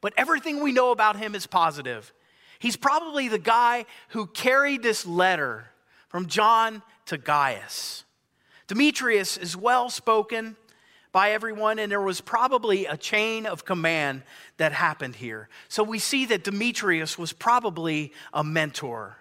but 0.00 0.12
everything 0.16 0.62
we 0.62 0.72
know 0.72 0.90
about 0.90 1.16
him 1.16 1.34
is 1.34 1.46
positive. 1.46 2.12
He's 2.58 2.76
probably 2.76 3.28
the 3.28 3.38
guy 3.38 3.86
who 4.08 4.26
carried 4.26 4.82
this 4.82 5.06
letter 5.06 5.66
from 6.08 6.26
John 6.26 6.82
to 7.06 7.18
Gaius. 7.18 8.04
Demetrius 8.66 9.36
is 9.36 9.56
well 9.56 9.90
spoken 9.90 10.56
by 11.12 11.30
everyone, 11.30 11.78
and 11.78 11.90
there 11.90 12.00
was 12.00 12.20
probably 12.20 12.84
a 12.86 12.96
chain 12.96 13.46
of 13.46 13.64
command 13.64 14.22
that 14.58 14.72
happened 14.72 15.16
here. 15.16 15.48
So 15.68 15.82
we 15.82 15.98
see 15.98 16.26
that 16.26 16.44
Demetrius 16.44 17.16
was 17.18 17.32
probably 17.32 18.12
a 18.32 18.44
mentor. 18.44 19.16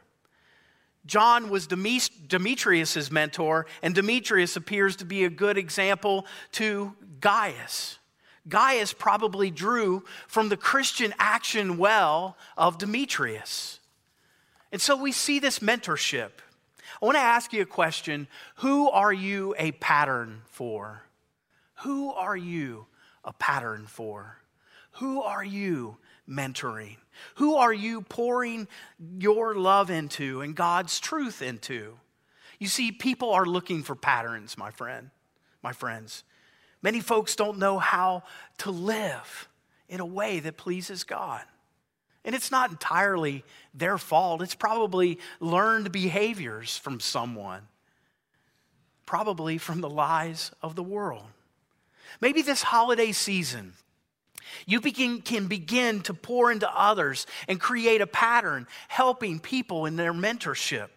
John 1.06 1.50
was 1.50 1.68
Demetrius's 1.68 3.12
mentor, 3.12 3.68
and 3.84 3.94
Demetrius 3.94 4.56
appears 4.56 4.96
to 4.98 5.06
be 5.06 5.24
a 5.24 5.30
good 5.30 5.58
example 5.58 6.26
to 6.54 6.96
Gaius. 7.20 8.00
Gaius 8.48 8.94
probably 8.94 9.50
drew 9.52 10.04
from 10.28 10.50
the 10.50 10.58
Christian 10.58 11.14
action 11.18 11.78
well 11.78 12.38
of 12.58 12.78
Demetrius. 12.78 13.80
And 14.72 14.82
so 14.82 14.96
we 14.96 15.12
see 15.12 15.40
this 15.40 15.60
mentorship. 15.60 16.32
I 17.02 17.06
want 17.06 17.16
to 17.16 17.22
ask 17.22 17.54
you 17.54 17.62
a 17.62 17.66
question 17.66 18.28
Who 18.58 18.90
are 18.90 19.14
you 19.14 19.56
a 19.58 19.72
pattern 19.72 20.42
for? 20.48 21.04
Who 21.84 22.12
are 22.12 22.38
you 22.38 22.88
a 23.24 23.34
pattern 23.34 23.86
for? 23.88 24.38
Who 24.94 25.22
are 25.22 25.44
you 25.44 25.98
mentoring? 26.30 26.98
Who 27.36 27.56
are 27.56 27.74
you 27.74 28.02
pouring 28.02 28.68
your 29.20 29.56
love 29.56 29.90
into 29.90 30.42
and 30.42 30.56
God's 30.56 31.00
truth 31.00 31.42
into? 31.42 31.98
You 32.60 32.68
see, 32.68 32.92
people 32.92 33.32
are 33.32 33.46
looking 33.46 33.84
for 33.84 33.96
patterns, 33.96 34.58
my 34.58 34.72
friend, 34.72 35.10
my 35.62 35.74
friends. 35.74 36.24
Many 36.86 37.00
folks 37.00 37.36
don't 37.36 37.58
know 37.58 37.80
how 37.80 38.22
to 38.60 38.70
live 38.70 39.50
in 39.90 40.02
a 40.02 40.06
way 40.06 40.40
that 40.40 40.56
pleases 40.56 41.04
God. 41.04 41.42
And 42.24 42.36
it's 42.36 42.52
not 42.52 42.70
entirely 42.70 43.44
their 43.74 43.98
fault. 43.98 44.44
It's 44.44 44.54
probably 44.54 45.18
learned 45.40 45.92
behaviors 45.92 46.78
from 46.78 47.00
someone, 47.00 47.64
probably 49.08 49.58
from 49.58 49.82
the 49.82 49.90
lies 49.90 50.52
of 50.62 50.76
the 50.76 50.84
world. 50.84 51.26
Maybe 52.22 52.44
this 52.44 52.62
holiday 52.62 53.14
season, 53.14 53.74
you 54.68 54.80
begin, 54.80 55.24
can 55.24 55.48
begin 55.48 56.02
to 56.02 56.14
pour 56.14 56.52
into 56.52 56.70
others 56.72 57.26
and 57.48 57.60
create 57.60 58.02
a 58.02 58.06
pattern, 58.06 58.68
helping 58.90 59.40
people 59.40 59.88
in 59.88 59.96
their 59.96 60.14
mentorship. 60.14 60.90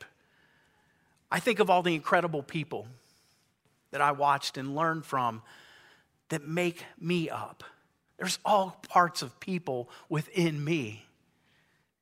I 1.31 1.41
think 1.41 1.61
of 1.61 1.71
all 1.71 1.81
the 1.81 1.95
incredible 1.95 2.43
people 2.43 2.87
that 3.91 4.03
I 4.03 4.13
watched 4.13 4.59
and 4.59 4.77
learned 4.77 5.07
from 5.07 5.41
that 6.29 6.47
make 6.47 6.85
me 7.01 7.31
up. 7.31 7.65
There's 8.19 8.39
all 8.45 8.81
parts 8.89 9.23
of 9.23 9.39
people 9.41 9.89
within 10.09 10.63
me. 10.63 11.05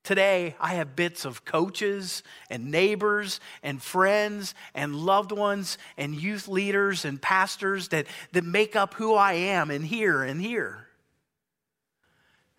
Today, 0.02 0.54
I 0.60 0.74
have 0.74 0.94
bits 0.94 1.24
of 1.24 1.44
coaches 1.44 2.22
and 2.48 2.70
neighbors 2.70 3.40
and 3.62 3.82
friends 3.82 4.54
and 4.72 4.94
loved 4.94 5.32
ones 5.32 5.78
and 5.98 6.14
youth 6.14 6.46
leaders 6.46 7.04
and 7.04 7.20
pastors 7.20 7.88
that, 7.88 8.06
that 8.30 8.44
make 8.44 8.76
up 8.76 8.94
who 8.94 9.14
I 9.14 9.32
am 9.32 9.68
and 9.68 9.84
here 9.84 10.22
and 10.22 10.40
here. 10.40 10.86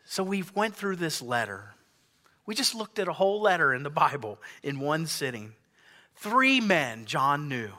So 0.03 0.23
we've 0.23 0.53
went 0.55 0.75
through 0.75 0.97
this 0.97 1.21
letter. 1.21 1.73
We 2.45 2.53
just 2.53 2.75
looked 2.75 2.99
at 2.99 3.07
a 3.07 3.13
whole 3.13 3.41
letter 3.41 3.73
in 3.73 3.83
the 3.83 3.89
Bible 3.89 4.39
in 4.61 4.79
one 4.79 5.05
sitting. 5.05 5.53
Three 6.15 6.59
men 6.59 7.05
John 7.05 7.47
knew. 7.47 7.69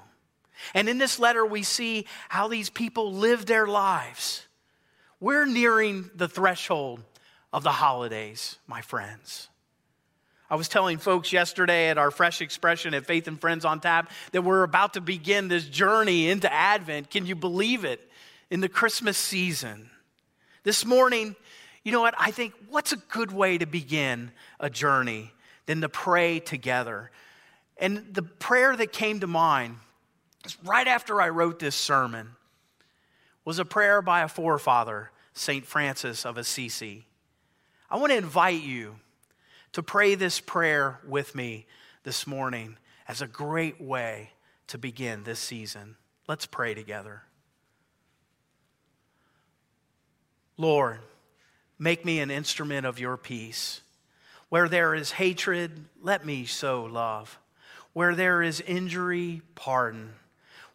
And 0.75 0.89
in 0.89 0.99
this 0.99 1.19
letter, 1.19 1.45
we 1.45 1.63
see 1.63 2.07
how 2.29 2.49
these 2.49 2.71
people 2.71 3.13
live 3.13 3.47
their 3.47 3.67
lives. 3.67 4.47
We're 5.21 5.47
nearing 5.47 6.11
the 6.15 6.29
threshold 6.29 7.03
of 7.53 7.63
the 7.63 7.73
holidays, 7.73 8.59
my 8.67 8.81
friends. 8.83 9.49
I 10.51 10.57
was 10.57 10.69
telling 10.69 10.97
folks 10.99 11.33
yesterday 11.33 11.89
at 11.89 11.99
our 11.99 12.11
Fresh 12.11 12.41
Expression 12.41 12.95
at 12.95 13.05
Faith 13.05 13.29
and 13.29 13.39
Friends 13.39 13.65
on 13.65 13.81
Tap 13.81 14.11
that 14.33 14.43
we're 14.43 14.63
about 14.63 14.95
to 14.95 15.01
begin 15.01 15.49
this 15.49 15.65
journey 15.65 16.31
into 16.31 16.51
Advent. 16.51 17.11
Can 17.11 17.27
you 17.27 17.35
believe 17.35 17.85
it? 17.85 18.01
In 18.51 18.61
the 18.61 18.69
Christmas 18.69 19.19
season. 19.19 19.91
This 20.63 20.87
morning, 20.87 21.37
you 21.85 21.93
know 21.93 22.01
what? 22.01 22.15
I 22.19 22.31
think 22.31 22.55
what's 22.71 22.93
a 22.93 22.97
good 22.97 23.31
way 23.31 23.59
to 23.59 23.67
begin 23.67 24.31
a 24.59 24.71
journey 24.71 25.33
than 25.67 25.83
to 25.83 25.89
pray 25.91 26.41
together? 26.41 27.11
And 27.77 28.15
the 28.15 28.23
prayer 28.23 28.75
that 28.75 28.93
came 28.93 29.21
to 29.21 29.27
mind 29.27 29.77
right 30.65 30.87
after 30.87 31.21
I 31.21 31.29
wrote 31.29 31.59
this 31.59 31.77
sermon 31.77 32.31
was 33.45 33.59
a 33.59 33.65
prayer 33.65 34.03
by 34.03 34.23
a 34.23 34.29
forefather, 34.29 35.11
St. 35.33 35.65
Francis 35.65 36.27
of 36.27 36.37
Assisi. 36.37 37.07
I 37.91 37.97
want 37.97 38.13
to 38.13 38.19
invite 38.19 38.63
you 38.63 38.97
to 39.73 39.83
pray 39.83 40.15
this 40.15 40.41
prayer 40.41 41.01
with 41.07 41.35
me 41.35 41.67
this 42.03 42.27
morning 42.27 42.77
as 43.07 43.23
a 43.23 43.27
great 43.27 43.81
way 43.81 44.31
to 44.67 44.79
begin 44.79 45.25
this 45.25 45.39
season. 45.39 45.97
Let's 46.27 46.47
pray 46.47 46.75
together. 46.75 47.23
Lord, 50.57 50.99
make 51.79 52.05
me 52.05 52.21
an 52.21 52.31
instrument 52.31 52.85
of 52.85 52.99
your 52.99 53.17
peace. 53.17 53.81
Where 54.49 54.69
there 54.69 54.95
is 54.95 55.13
hatred, 55.13 55.87
let 56.03 56.27
me 56.27 56.45
sow 56.45 56.85
love. 56.85 57.39
Where 57.93 58.15
there 58.15 58.43
is 58.43 58.61
injury, 58.61 59.43
pardon. 59.55 60.15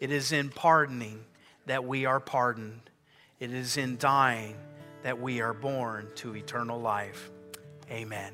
it 0.00 0.10
is 0.10 0.32
in 0.32 0.50
pardoning 0.50 1.24
that 1.66 1.84
we 1.84 2.06
are 2.06 2.20
pardoned, 2.20 2.90
it 3.40 3.52
is 3.52 3.76
in 3.76 3.96
dying 3.96 4.56
that 5.02 5.20
we 5.20 5.40
are 5.40 5.54
born 5.54 6.08
to 6.16 6.34
eternal 6.34 6.80
life. 6.80 7.30
Amen. 7.90 8.32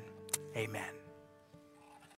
Amen. 0.55 0.94